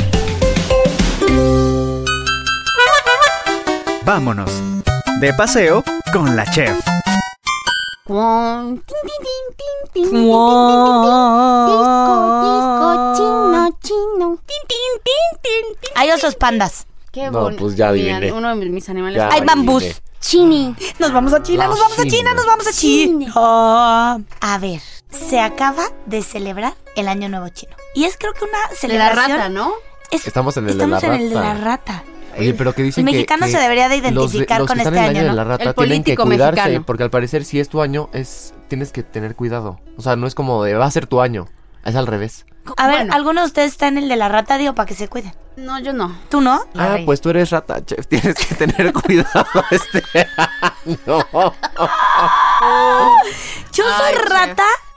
Vámonos. 4.06 4.50
De 5.20 5.34
paseo 5.34 5.84
con 6.10 6.36
la 6.36 6.46
chef. 6.46 6.89
Disco, 8.10 8.74
disco, 12.46 13.14
chino, 13.16 13.78
chino. 13.82 14.38
Tin, 14.46 14.62
tin, 14.68 14.92
tin, 15.04 15.40
tin, 15.42 15.64
tin. 15.80 15.90
Hay 15.94 16.10
osos 16.10 16.34
pandas. 16.34 16.86
Qué 17.12 17.30
No, 17.30 17.50
pues 17.56 17.76
ya 17.76 17.88
adiviné. 17.88 18.32
Uno 18.32 18.48
de 18.56 18.66
mis 18.66 18.88
animales. 18.88 19.16
Ya 19.18 19.28
Hay 19.30 19.42
bambús. 19.44 19.82
adiviné. 19.82 20.00
Chini. 20.20 20.76
Nos 20.98 21.12
vamos 21.12 21.32
a 21.32 21.42
China, 21.42 21.64
La 21.64 21.68
nos 21.70 21.78
vamos 21.80 21.98
a 21.98 22.02
China, 22.04 22.34
nos 22.34 22.44
vamos 22.46 22.66
a 22.66 22.72
China. 22.72 23.24
China. 23.26 24.24
A 24.42 24.58
ver, 24.60 24.82
se 25.10 25.40
acaba 25.40 25.84
de 26.04 26.22
celebrar 26.22 26.74
el 26.94 27.08
Año 27.08 27.28
Nuevo 27.30 27.48
Chino. 27.48 27.74
Y 27.94 28.04
es 28.04 28.18
creo 28.18 28.34
que 28.34 28.44
una 28.44 28.58
De 28.58 28.68
la 28.68 28.76
celebración... 28.76 29.30
rata, 29.38 29.48
¿no? 29.48 29.72
es- 30.10 30.26
Estamos 30.26 30.56
en 30.58 30.68
el 30.68 30.76
de 30.76 30.84
estamos 30.84 31.02
la 31.02 31.14
en 31.14 31.20
el 31.22 31.28
de 31.30 31.34
la 31.36 31.54
rata. 31.54 32.04
Rata. 32.40 32.48
Oye, 32.50 32.54
pero 32.58 32.74
que 32.74 32.82
dicen 32.82 33.06
El 33.06 33.12
que- 33.12 33.16
mexicano 33.18 33.46
que 33.46 33.52
se 33.52 33.58
debería 33.58 33.88
de 33.88 33.96
los 33.96 34.02
de- 34.02 34.08
identificar 34.10 34.58
los 34.60 34.68
con 34.68 34.76
que 34.76 34.82
están 34.82 34.94
este 34.94 35.06
en 35.06 35.10
el 35.10 35.16
año, 35.16 35.22
de 35.24 35.28
¿no? 35.30 35.36
la 35.36 35.44
rata 35.44 35.64
El 35.64 35.74
tienen 35.74 36.02
que 36.02 36.14
político 36.14 36.22
cuidarse, 36.24 36.60
mexicano. 36.62 36.86
porque 36.86 37.02
al 37.04 37.10
parecer 37.10 37.44
si 37.44 37.60
es 37.60 37.68
tu 37.68 37.80
año, 37.82 38.08
es 38.12 38.54
tienes 38.68 38.92
que 38.92 39.02
tener 39.02 39.34
cuidado. 39.36 39.78
O 39.96 40.02
sea, 40.02 40.16
no 40.16 40.26
es 40.26 40.34
como 40.34 40.62
de 40.64 40.74
va 40.74 40.86
a 40.86 40.90
ser 40.90 41.06
tu 41.06 41.20
año, 41.20 41.46
es 41.84 41.94
al 41.96 42.06
revés. 42.06 42.46
A 42.76 42.86
ver, 42.88 42.96
Bueno. 42.98 43.14
¿alguno 43.14 43.40
de 43.40 43.46
ustedes 43.46 43.72
está 43.72 43.88
en 43.88 43.96
el 43.98 44.08
de 44.08 44.16
la 44.16 44.28
rata, 44.28 44.58
digo, 44.58 44.74
para 44.74 44.86
que 44.86 44.94
se 44.94 45.08
cuiden? 45.08 45.32
No, 45.56 45.80
yo 45.80 45.92
no. 45.92 46.14
¿Tú 46.28 46.40
no? 46.40 46.60
Ah, 46.76 46.98
pues 47.04 47.20
tú 47.20 47.30
eres 47.30 47.50
rata, 47.50 47.84
chef. 47.84 48.06
Tienes 48.08 48.34
que 48.34 48.54
tener 48.54 48.92
cuidado 48.92 49.44
este 49.70 50.02
año. 50.26 50.98
Yo 53.72 53.84
soy 53.84 53.92
Ay, 54.06 54.14
chef. 54.14 54.26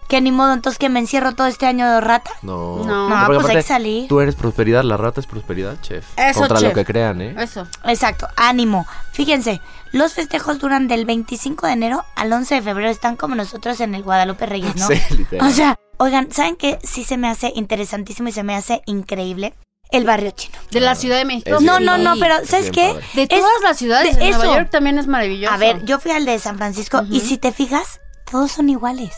Que 0.08 0.22
ni 0.22 0.32
modo, 0.32 0.54
entonces 0.54 0.78
que 0.78 0.90
me 0.90 1.00
encierro 1.00 1.34
todo 1.34 1.48
este 1.48 1.66
año 1.66 1.90
de 1.90 2.02
rata. 2.02 2.32
No. 2.42 2.84
No. 2.86 3.10
No, 3.10 3.26
pues 3.28 3.46
hay 3.50 3.56
que 3.58 3.62
salir. 3.64 4.08
Tú 4.08 4.20
eres 4.20 4.36
prosperidad, 4.36 4.84
la 4.84 4.98
rata 4.98 5.20
es 5.22 5.28
prosperidad, 5.28 5.80
chef. 5.82 6.06
Eso, 6.18 6.40
Contra 6.42 6.60
chef. 6.60 6.70
lo 6.70 6.74
que 6.76 6.86
crean, 6.86 7.22
¿eh? 7.22 7.36
Eso. 7.40 7.68
Exacto, 7.86 8.28
ánimo. 8.36 8.86
Fíjense, 9.14 9.62
los 9.92 10.14
festejos 10.14 10.60
duran 10.60 10.88
del 10.88 11.06
25 11.06 11.68
de 11.68 11.74
enero 11.74 12.04
al 12.16 12.32
11 12.34 12.56
de 12.56 12.62
febrero. 12.62 12.90
Están 12.90 13.16
como 13.16 13.36
nosotros 13.36 13.80
en 13.80 13.96
el 13.96 14.04
Guadalupe 14.04 14.46
Reyes, 14.46 14.76
¿no? 14.76 14.88
Sí, 14.88 15.00
literal. 15.18 15.48
O 15.48 15.52
sea, 15.52 15.80
oigan, 15.98 16.32
¿saben 16.32 16.56
qué? 16.58 16.80
Sí 16.84 17.04
se 17.04 17.18
me 17.18 17.30
hace 17.30 17.52
interesantísimo 17.56 18.30
y 18.30 18.32
se 18.34 18.44
me 18.44 18.56
hace 18.56 18.82
increíble. 18.86 19.54
El 19.92 20.06
barrio 20.06 20.32
chino. 20.32 20.58
De 20.72 20.80
la 20.80 20.96
Ciudad 20.96 21.18
de 21.18 21.26
México. 21.26 21.56
Es 21.58 21.62
No, 21.62 21.80
no, 21.80 22.00
no, 22.00 22.16
pero 22.20 22.38
Es 22.40 22.50
¿sabes 22.50 22.72
qué? 22.72 22.90
padre. 22.94 23.06
De 23.14 23.22
Es- 23.24 23.30
todas 23.30 23.62
las 23.64 23.78
ciudades, 23.78 24.16
de 24.18 24.26
en 24.26 24.32
Nueva. 24.38 24.56
York 24.56 24.70
también 24.72 24.98
es 24.98 25.06
maravilloso. 25.06 25.54
A 25.54 25.58
ver, 25.58 25.86
yo 25.86 26.00
fui 26.00 26.10
al 26.12 26.26
de 26.26 26.40
San 26.40 26.58
Francisco 26.58 27.04
y 27.12 27.20
si 27.20 27.38
te 27.38 27.52
fijas, 27.52 28.02
todos 28.30 28.52
son 28.52 28.70
iguales. 28.70 29.14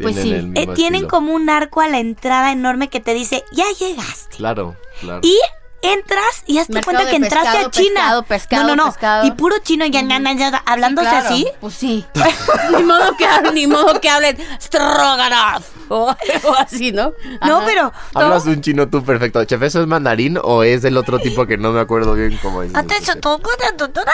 Pues 0.00 0.16
sí. 0.16 0.32
el 0.32 0.52
Eh, 0.56 0.66
tienen 0.74 0.94
estilo. 1.02 1.08
como 1.08 1.34
un 1.34 1.48
arco 1.50 1.80
a 1.80 1.88
la 1.88 1.98
entrada 1.98 2.52
enorme 2.52 2.88
que 2.88 3.00
te 3.00 3.14
dice, 3.14 3.44
ya 3.52 3.64
llegaste. 3.78 4.36
Claro, 4.36 4.76
claro. 5.00 5.20
Y 5.22 5.38
entras 5.82 6.42
y 6.46 6.56
hazte 6.58 6.72
Mercado 6.72 6.96
cuenta 6.96 7.10
que 7.12 7.18
de 7.20 7.26
entraste 7.26 7.50
pescado, 7.50 7.66
a 7.68 7.70
China. 7.70 7.94
pescado, 8.00 8.22
pescado, 8.22 8.62
no, 8.62 8.68
no, 8.76 8.84
no. 8.86 8.90
pescado. 8.90 9.26
Y 9.26 9.30
puro 9.32 9.56
chino, 9.62 9.84
ya, 9.84 10.00
ya, 10.02 10.18
ya, 10.18 10.32
ya, 10.32 10.62
hablándose 10.64 11.08
Sí, 11.10 11.14
claro. 11.16 11.28
así. 11.34 11.46
Pues 11.60 11.74
sí. 11.74 12.06
ni 12.76 12.82
modo 12.84 13.16
que 13.18 13.26
hablen, 13.26 13.54
ni 13.54 13.66
modo 13.66 14.00
que 14.00 14.08
hablen 14.08 14.38
Stroganoff 14.60 15.68
o, 15.90 16.06
o 16.44 16.54
así, 16.58 16.90
¿no? 16.90 17.12
No, 17.46 17.62
pero 17.66 17.92
Hablas 18.14 18.46
un 18.46 18.60
chino 18.62 18.88
tú 18.88 19.04
perfecto. 19.04 19.44
Chef, 19.44 19.60
¿eso 19.62 19.80
es 19.82 19.86
mandarín 19.86 20.38
o 20.42 20.62
es 20.62 20.80
del 20.82 20.96
otro 20.96 21.18
tipo 21.18 21.46
que 21.46 21.58
no 21.58 21.70
me 21.72 21.80
acuerdo 21.80 22.14
bien 22.14 22.38
cómo 22.42 22.62
es? 22.62 22.74
Atención, 22.74 23.20
todo, 23.20 23.38
todo, 23.38 23.54
todo, 23.76 23.90
todo. 23.90 24.04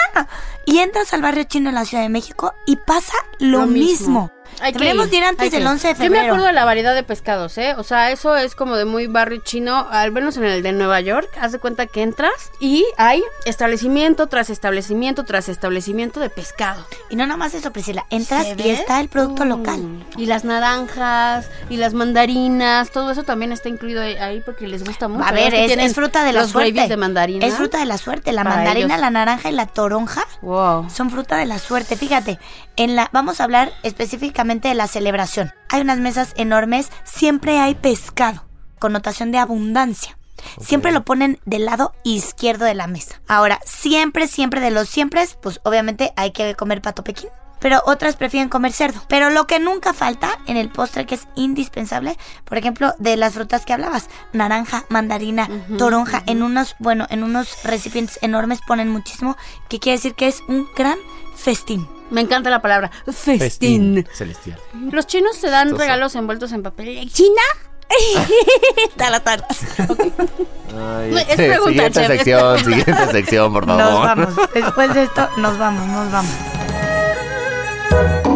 Y 0.65 0.79
entras 0.79 1.13
al 1.13 1.21
barrio 1.21 1.43
chino 1.45 1.69
en 1.69 1.75
la 1.75 1.85
Ciudad 1.85 2.03
de 2.03 2.09
México 2.09 2.53
y 2.65 2.75
pasa 2.75 3.13
lo, 3.39 3.61
Lo 3.61 3.67
mismo. 3.67 4.23
mismo. 4.29 4.31
Hay 4.59 4.73
que 4.73 4.83
ir, 4.85 4.95
ir 5.13 5.23
antes 5.23 5.51
del 5.51 5.59
que 5.59 5.61
ir. 5.61 5.67
11 5.67 5.87
de 5.87 5.93
Yo 5.93 5.99
me 5.99 6.05
febrero. 6.05 6.25
acuerdo 6.33 6.45
de 6.47 6.53
la 6.53 6.65
variedad 6.65 6.93
de 6.93 7.03
pescados, 7.03 7.57
¿eh? 7.57 7.73
O 7.77 7.83
sea, 7.83 8.11
eso 8.11 8.35
es 8.35 8.55
como 8.55 8.75
de 8.75 8.85
muy 8.85 9.07
barrio 9.07 9.41
chino, 9.43 9.87
al 9.91 10.11
menos 10.11 10.37
en 10.37 10.43
el 10.45 10.61
de 10.63 10.71
Nueva 10.71 10.99
York. 11.01 11.29
Haz 11.39 11.51
de 11.51 11.59
cuenta 11.59 11.85
que 11.87 12.01
entras 12.03 12.31
y 12.59 12.85
hay 12.97 13.23
establecimiento 13.45 14.27
tras 14.27 14.49
establecimiento 14.49 15.23
tras 15.23 15.49
establecimiento 15.49 16.19
de 16.19 16.29
pescado. 16.29 16.85
Y 17.09 17.15
no 17.15 17.25
nada 17.25 17.37
más 17.37 17.53
eso, 17.53 17.71
Priscila. 17.71 18.05
Entras 18.09 18.45
¿Se 18.47 18.51
y 18.53 18.55
ve? 18.55 18.71
está 18.73 18.99
el 18.99 19.07
producto 19.09 19.45
Mm. 19.45 19.47
local. 19.49 20.05
Y 20.17 20.25
las 20.25 20.43
naranjas, 20.43 21.49
y 21.69 21.77
las 21.77 21.93
mandarinas, 21.93 22.91
todo 22.91 23.11
eso 23.11 23.23
también 23.23 23.51
está 23.51 23.69
incluido 23.69 24.01
ahí- 24.01 24.41
porque 24.45 24.67
les 24.67 24.83
gusta 24.83 25.07
mucho. 25.07 25.23
A 25.25 25.31
ver, 25.31 25.53
es, 25.53 25.93
fruta 25.95 26.23
de 26.23 26.33
la 26.33 26.41
los 26.41 26.51
suerte. 26.51 26.87
de 26.87 26.97
mandarina. 26.97 27.45
Es 27.45 27.53
fruta 27.55 27.77
de 27.79 27.85
la 27.85 27.97
suerte. 27.97 28.31
La 28.31 28.43
Para 28.43 28.55
mandarina, 28.57 28.87
ellos. 28.95 29.01
la 29.01 29.09
naranja 29.09 29.49
y 29.49 29.53
la 29.53 29.65
toronja 29.67 30.23
Wow. 30.41 30.89
son 30.89 31.09
fruta 31.09 31.37
de 31.37 31.45
la 31.45 31.59
suerte. 31.59 31.95
Fíjate, 31.95 32.39
en 32.75 32.95
la 32.95 33.09
vamos 33.11 33.39
a 33.39 33.43
hablar 33.45 33.71
específicamente 33.83 34.40
de 34.41 34.73
la 34.73 34.87
celebración. 34.87 35.53
Hay 35.69 35.81
unas 35.81 35.99
mesas 35.99 36.33
enormes, 36.35 36.89
siempre 37.03 37.59
hay 37.59 37.75
pescado, 37.75 38.43
connotación 38.79 39.31
de 39.31 39.37
abundancia. 39.37 40.17
Siempre 40.59 40.91
lo 40.91 41.05
ponen 41.05 41.39
del 41.45 41.65
lado 41.65 41.93
izquierdo 42.03 42.65
de 42.65 42.73
la 42.73 42.87
mesa. 42.87 43.21
Ahora, 43.27 43.59
siempre, 43.63 44.27
siempre 44.27 44.59
de 44.59 44.71
los 44.71 44.89
siempre, 44.89 45.23
pues 45.41 45.61
obviamente 45.63 46.11
hay 46.15 46.31
que 46.31 46.55
comer 46.55 46.81
pato 46.81 47.03
pequín. 47.03 47.29
Pero 47.59 47.83
otras 47.85 48.15
prefieren 48.15 48.49
comer 48.49 48.73
cerdo. 48.73 49.03
Pero 49.07 49.29
lo 49.29 49.45
que 49.45 49.59
nunca 49.59 49.93
falta 49.93 50.39
en 50.47 50.57
el 50.57 50.69
postre 50.69 51.05
que 51.05 51.13
es 51.13 51.27
indispensable, 51.35 52.17
por 52.43 52.57
ejemplo, 52.57 52.95
de 52.97 53.17
las 53.17 53.33
frutas 53.33 53.65
que 53.65 53.73
hablabas, 53.73 54.09
naranja, 54.33 54.85
mandarina, 54.89 55.47
toronja, 55.77 56.23
en 56.25 56.41
unos, 56.41 56.75
bueno, 56.79 57.05
en 57.11 57.23
unos 57.23 57.63
recipientes 57.63 58.17
enormes 58.23 58.61
ponen 58.65 58.89
muchísimo, 58.89 59.37
que 59.69 59.79
quiere 59.79 59.97
decir 59.97 60.15
que 60.15 60.27
es 60.27 60.41
un 60.47 60.67
gran 60.75 60.97
festín. 61.41 61.87
Me 62.09 62.21
encanta 62.21 62.49
la 62.49 62.61
palabra 62.61 62.91
festín. 63.11 64.05
Celestial. 64.13 64.57
Los 64.91 65.07
chinos 65.07 65.39
te 65.39 65.49
dan 65.49 65.77
regalos 65.77 66.15
envueltos 66.15 66.51
en 66.51 66.61
papel. 66.63 67.09
¿China? 67.11 67.41
Talatán. 68.95 69.41
Ay, 69.49 71.11
No, 71.11 71.17
es 71.17 71.35
pregunta, 71.35 71.67
siguiente 71.69 71.91
chef. 71.99 72.07
sección, 72.07 72.59
siguiente 72.65 73.07
sección, 73.11 73.53
por 73.53 73.65
favor. 73.65 73.83
Nos 73.83 74.01
vamos. 74.01 74.35
Después 74.53 74.93
de 74.93 75.03
esto, 75.03 75.27
nos 75.37 75.57
vamos, 75.57 75.87
nos 75.87 76.11
vamos. 76.11 76.31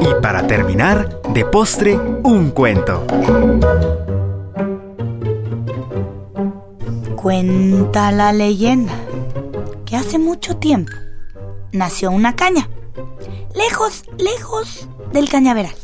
Y 0.01 0.21
para 0.21 0.45
terminar, 0.47 1.21
de 1.29 1.45
postre, 1.45 1.95
un 1.95 2.51
cuento. 2.51 3.05
Cuenta 7.15 8.11
la 8.11 8.31
leyenda 8.33 8.93
que 9.85 9.95
hace 9.95 10.19
mucho 10.19 10.57
tiempo 10.57 10.91
nació 11.71 12.11
una 12.11 12.35
caña, 12.35 12.69
lejos, 13.55 14.03
lejos 14.17 14.87
del 15.11 15.29
cañaveral. 15.29 15.75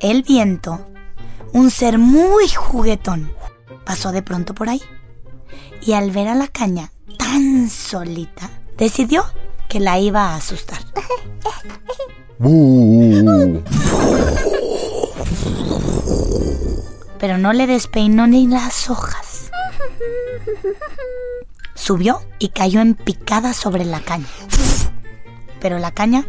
El 0.00 0.22
viento, 0.22 0.80
un 1.52 1.70
ser 1.70 1.98
muy 1.98 2.48
juguetón, 2.48 3.32
pasó 3.84 4.12
de 4.12 4.22
pronto 4.22 4.54
por 4.54 4.68
ahí 4.68 4.82
y 5.82 5.92
al 5.92 6.10
ver 6.10 6.28
a 6.28 6.34
la 6.34 6.48
caña 6.48 6.92
tan 7.18 7.68
solita, 7.68 8.50
decidió 8.76 9.24
que 9.68 9.80
la 9.80 9.98
iba 9.98 10.30
a 10.30 10.36
asustar. 10.36 10.78
pero 17.18 17.36
no 17.36 17.52
le 17.52 17.66
despeinó 17.66 18.26
ni 18.26 18.46
las 18.46 18.88
hojas. 18.90 19.50
Subió 21.74 22.22
y 22.38 22.48
cayó 22.48 22.80
en 22.80 22.94
picada 22.94 23.52
sobre 23.52 23.84
la 23.84 24.00
caña. 24.00 24.26
Pero 25.60 25.78
la 25.78 25.92
caña 25.92 26.26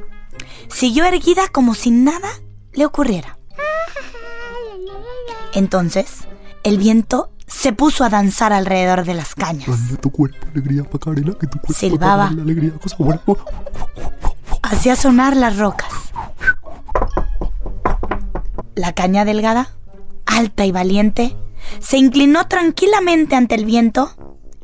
siguió 0.69 1.05
erguida 1.05 1.47
como 1.49 1.75
si 1.75 1.91
nada 1.91 2.29
le 2.73 2.85
ocurriera. 2.85 3.37
Entonces, 5.53 6.27
el 6.63 6.77
viento 6.77 7.31
se 7.47 7.73
puso 7.73 8.03
a 8.03 8.09
danzar 8.09 8.53
alrededor 8.53 9.05
de 9.05 9.15
las 9.15 9.33
cañas. 9.35 9.67
tu 10.01 10.11
cuerpo, 10.11 10.37
alegría, 10.51 10.83
Macarena, 10.91 11.33
que 11.33 11.47
tu 11.47 11.59
cuerpo 11.59 11.73
Silbaba. 11.73 12.27
Alegría, 12.27 12.71
cosa 12.81 12.95
buena. 12.99 13.21
Hacía 14.61 14.95
sonar 14.95 15.35
las 15.35 15.57
rocas. 15.57 15.89
La 18.75 18.93
caña 18.93 19.25
delgada, 19.25 19.71
alta 20.25 20.65
y 20.65 20.71
valiente, 20.71 21.35
se 21.79 21.97
inclinó 21.97 22.47
tranquilamente 22.47 23.35
ante 23.35 23.55
el 23.55 23.65
viento 23.65 24.15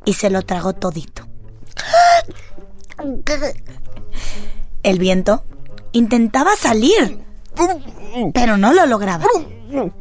y 0.05 0.13
se 0.13 0.29
lo 0.29 0.43
tragó 0.43 0.73
todito. 0.73 1.27
El 4.85 4.99
viento 4.99 5.43
intentaba 5.93 6.55
salir, 6.55 7.17
pero 8.35 8.55
no 8.55 8.71
lo 8.71 8.85
lograba. 8.85 9.25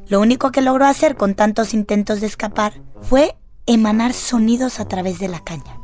Lo 0.08 0.20
único 0.20 0.52
que 0.52 0.60
logró 0.60 0.84
hacer 0.84 1.16
con 1.16 1.34
tantos 1.34 1.72
intentos 1.72 2.20
de 2.20 2.26
escapar 2.26 2.74
fue 3.00 3.34
emanar 3.64 4.12
sonidos 4.12 4.80
a 4.80 4.84
través 4.86 5.18
de 5.18 5.28
la 5.28 5.42
caña. 5.42 5.80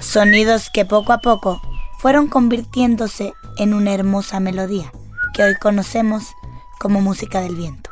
Sonidos 0.00 0.70
que 0.74 0.84
poco 0.84 1.12
a 1.12 1.18
poco 1.18 1.62
fueron 1.98 2.26
convirtiéndose 2.26 3.32
en 3.56 3.72
una 3.72 3.94
hermosa 3.94 4.40
melodía 4.40 4.90
que 5.32 5.44
hoy 5.44 5.54
conocemos 5.54 6.32
como 6.80 7.00
música 7.00 7.40
del 7.40 7.54
viento. 7.54 7.90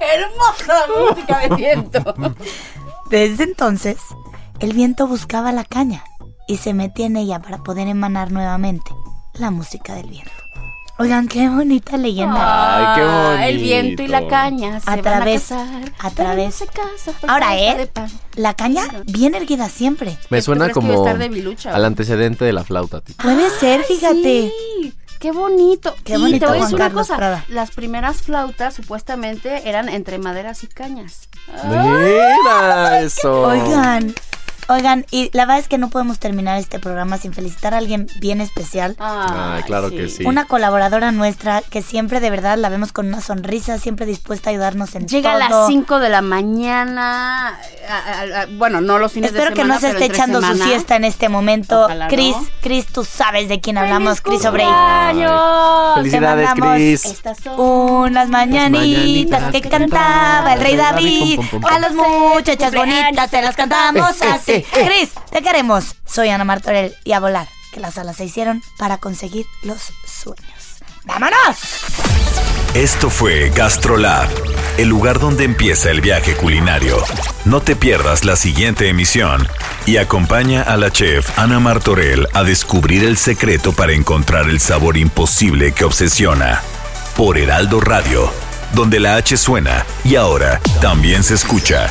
Hermosa 0.00 0.86
música 1.00 1.38
de 1.40 1.56
viento. 1.56 2.14
Desde 3.14 3.44
entonces, 3.44 3.98
el 4.58 4.72
viento 4.72 5.06
buscaba 5.06 5.52
la 5.52 5.62
caña 5.62 6.02
y 6.48 6.56
se 6.56 6.74
metía 6.74 7.06
en 7.06 7.16
ella 7.16 7.40
para 7.40 7.58
poder 7.58 7.86
emanar 7.86 8.32
nuevamente 8.32 8.90
la 9.34 9.52
música 9.52 9.94
del 9.94 10.08
viento. 10.10 10.32
Oigan, 10.98 11.28
qué 11.28 11.48
bonita 11.48 11.96
leyenda. 11.96 12.34
Ay, 12.76 12.96
qué 12.96 13.02
Ah, 13.06 13.48
El 13.48 13.58
viento 13.58 14.02
y 14.02 14.08
la 14.08 14.18
bonito. 14.18 14.34
caña 14.34 14.80
se 14.80 14.90
A 14.90 14.94
van 14.96 15.02
través- 15.02 15.52
a 15.52 15.56
casar. 15.58 15.92
a 16.00 16.10
través- 16.10 16.46
no 16.46 16.50
se 16.52 16.66
casa 16.66 17.12
Ahora, 17.28 17.56
¿eh? 17.56 17.76
de 17.76 17.86
pan. 17.86 18.10
La 18.34 18.54
caña 18.54 18.82
bien 19.06 19.36
erguida 19.36 19.68
siempre. 19.68 20.18
Me 20.30 20.38
¿Tú 20.38 20.46
suena 20.46 20.70
como 20.70 21.06
al 21.06 21.84
antecedente 21.84 22.44
de 22.44 22.52
la 22.52 22.64
flauta, 22.64 23.00
tipo. 23.00 23.22
Puede 23.22 23.48
ser, 23.60 23.84
fíjate. 23.84 24.50
Sí, 24.82 24.92
qué 25.18 25.32
bonito. 25.32 25.94
Qué 26.04 26.14
y 26.14 26.20
bonito, 26.20 26.38
te 26.38 26.46
voy 26.46 26.56
a 26.56 26.58
Juan 26.58 26.70
decir 26.70 26.74
una 26.76 26.84
Carlos 26.84 27.06
cosa. 27.06 27.16
Prada. 27.16 27.44
Las 27.48 27.70
primeras 27.70 28.22
flautas 28.22 28.74
supuestamente 28.74 29.68
eran 29.68 29.88
entre 29.88 30.18
maderas 30.18 30.64
y 30.64 30.66
cañas. 30.68 31.28
Mira 31.68 33.00
eso. 33.00 33.42
Oigan, 33.42 34.14
Oigan, 34.68 35.04
y 35.10 35.30
la 35.32 35.44
verdad 35.44 35.58
es 35.60 35.68
que 35.68 35.78
no 35.78 35.90
podemos 35.90 36.18
terminar 36.18 36.58
este 36.58 36.78
programa 36.78 37.18
sin 37.18 37.32
felicitar 37.32 37.74
a 37.74 37.78
alguien 37.78 38.06
bien 38.20 38.40
especial. 38.40 38.96
Ay, 38.98 39.62
claro 39.64 39.90
que 39.90 40.08
sí. 40.08 40.24
Una 40.24 40.46
colaboradora 40.46 41.12
nuestra 41.12 41.60
que 41.62 41.82
siempre 41.82 42.20
de 42.20 42.30
verdad 42.30 42.56
la 42.58 42.68
vemos 42.70 42.92
con 42.92 43.06
una 43.08 43.20
sonrisa, 43.20 43.78
siempre 43.78 44.06
dispuesta 44.06 44.50
a 44.50 44.52
ayudarnos 44.52 44.94
en 44.94 45.06
Llega 45.06 45.34
a 45.36 45.48
todo. 45.48 45.60
las 45.60 45.68
5 45.68 45.98
de 45.98 46.08
la 46.08 46.22
mañana. 46.22 47.58
a- 47.88 48.38
a- 48.38 48.42
a- 48.42 48.46
bueno, 48.56 48.80
no 48.80 48.98
los 48.98 49.12
fines 49.12 49.30
Espero 49.30 49.50
de 49.50 49.54
que 49.56 49.62
semana. 49.62 49.74
no 49.74 49.80
se 49.80 49.90
esté 49.90 50.04
echando 50.06 50.40
su 50.40 50.46
semana. 50.46 50.64
siesta 50.64 50.96
en 50.96 51.04
este 51.04 51.28
momento. 51.28 51.84
Ojalá 51.84 52.04
no. 52.06 52.10
Cris, 52.10 52.36
Cris, 52.62 52.86
tú 52.86 53.04
sabes 53.04 53.48
de 53.48 53.60
quién 53.60 53.76
hablamos, 53.78 54.20
Cris 54.22 54.44
Obrey. 54.46 54.66
Felicidades, 55.94 56.48
Te 56.54 56.54
mandamos 56.60 56.74
Cris. 56.76 57.04
Estas 57.04 57.38
son 57.38 57.60
Unas 57.60 58.28
mañanitas 58.28 58.70
mañanitas 58.70 59.52
que 59.52 59.60
que 59.62 59.68
cantaba 59.68 60.54
el 60.54 60.60
rey 60.60 60.76
David. 60.76 61.36
Pum, 61.36 61.48
pum, 61.48 61.60
pum, 61.60 61.70
A 61.72 61.78
las 61.78 61.92
muchachas 61.94 62.74
bonitas 62.74 63.30
te 63.30 63.42
las 63.42 63.54
cantamos 63.56 64.22
así. 64.22 64.53
Eh, 64.54 64.66
eh. 64.72 64.86
Cris, 64.86 65.10
te 65.30 65.42
queremos. 65.42 65.96
Soy 66.04 66.28
Ana 66.28 66.44
Martorell 66.44 66.94
y 67.04 67.12
a 67.12 67.20
volar, 67.20 67.48
que 67.72 67.80
las 67.80 67.98
alas 67.98 68.16
se 68.16 68.24
hicieron 68.24 68.62
para 68.78 68.98
conseguir 68.98 69.46
los 69.62 69.92
sueños. 70.06 70.78
¡Vámonos! 71.04 71.58
Esto 72.74 73.10
fue 73.10 73.50
Gastrolab, 73.50 74.28
el 74.78 74.88
lugar 74.88 75.20
donde 75.20 75.44
empieza 75.44 75.90
el 75.90 76.00
viaje 76.00 76.34
culinario. 76.34 76.96
No 77.44 77.60
te 77.60 77.76
pierdas 77.76 78.24
la 78.24 78.36
siguiente 78.36 78.88
emisión 78.88 79.46
y 79.86 79.98
acompaña 79.98 80.62
a 80.62 80.76
la 80.76 80.90
chef 80.90 81.38
Ana 81.38 81.60
Martorell 81.60 82.26
a 82.32 82.42
descubrir 82.42 83.04
el 83.04 83.16
secreto 83.16 83.72
para 83.72 83.92
encontrar 83.92 84.48
el 84.48 84.60
sabor 84.60 84.96
imposible 84.96 85.72
que 85.72 85.84
obsesiona. 85.84 86.62
Por 87.16 87.38
Heraldo 87.38 87.80
Radio, 87.80 88.30
donde 88.72 88.98
la 88.98 89.16
H 89.16 89.36
suena 89.36 89.86
y 90.04 90.16
ahora 90.16 90.60
también 90.80 91.22
se 91.22 91.34
escucha. 91.34 91.90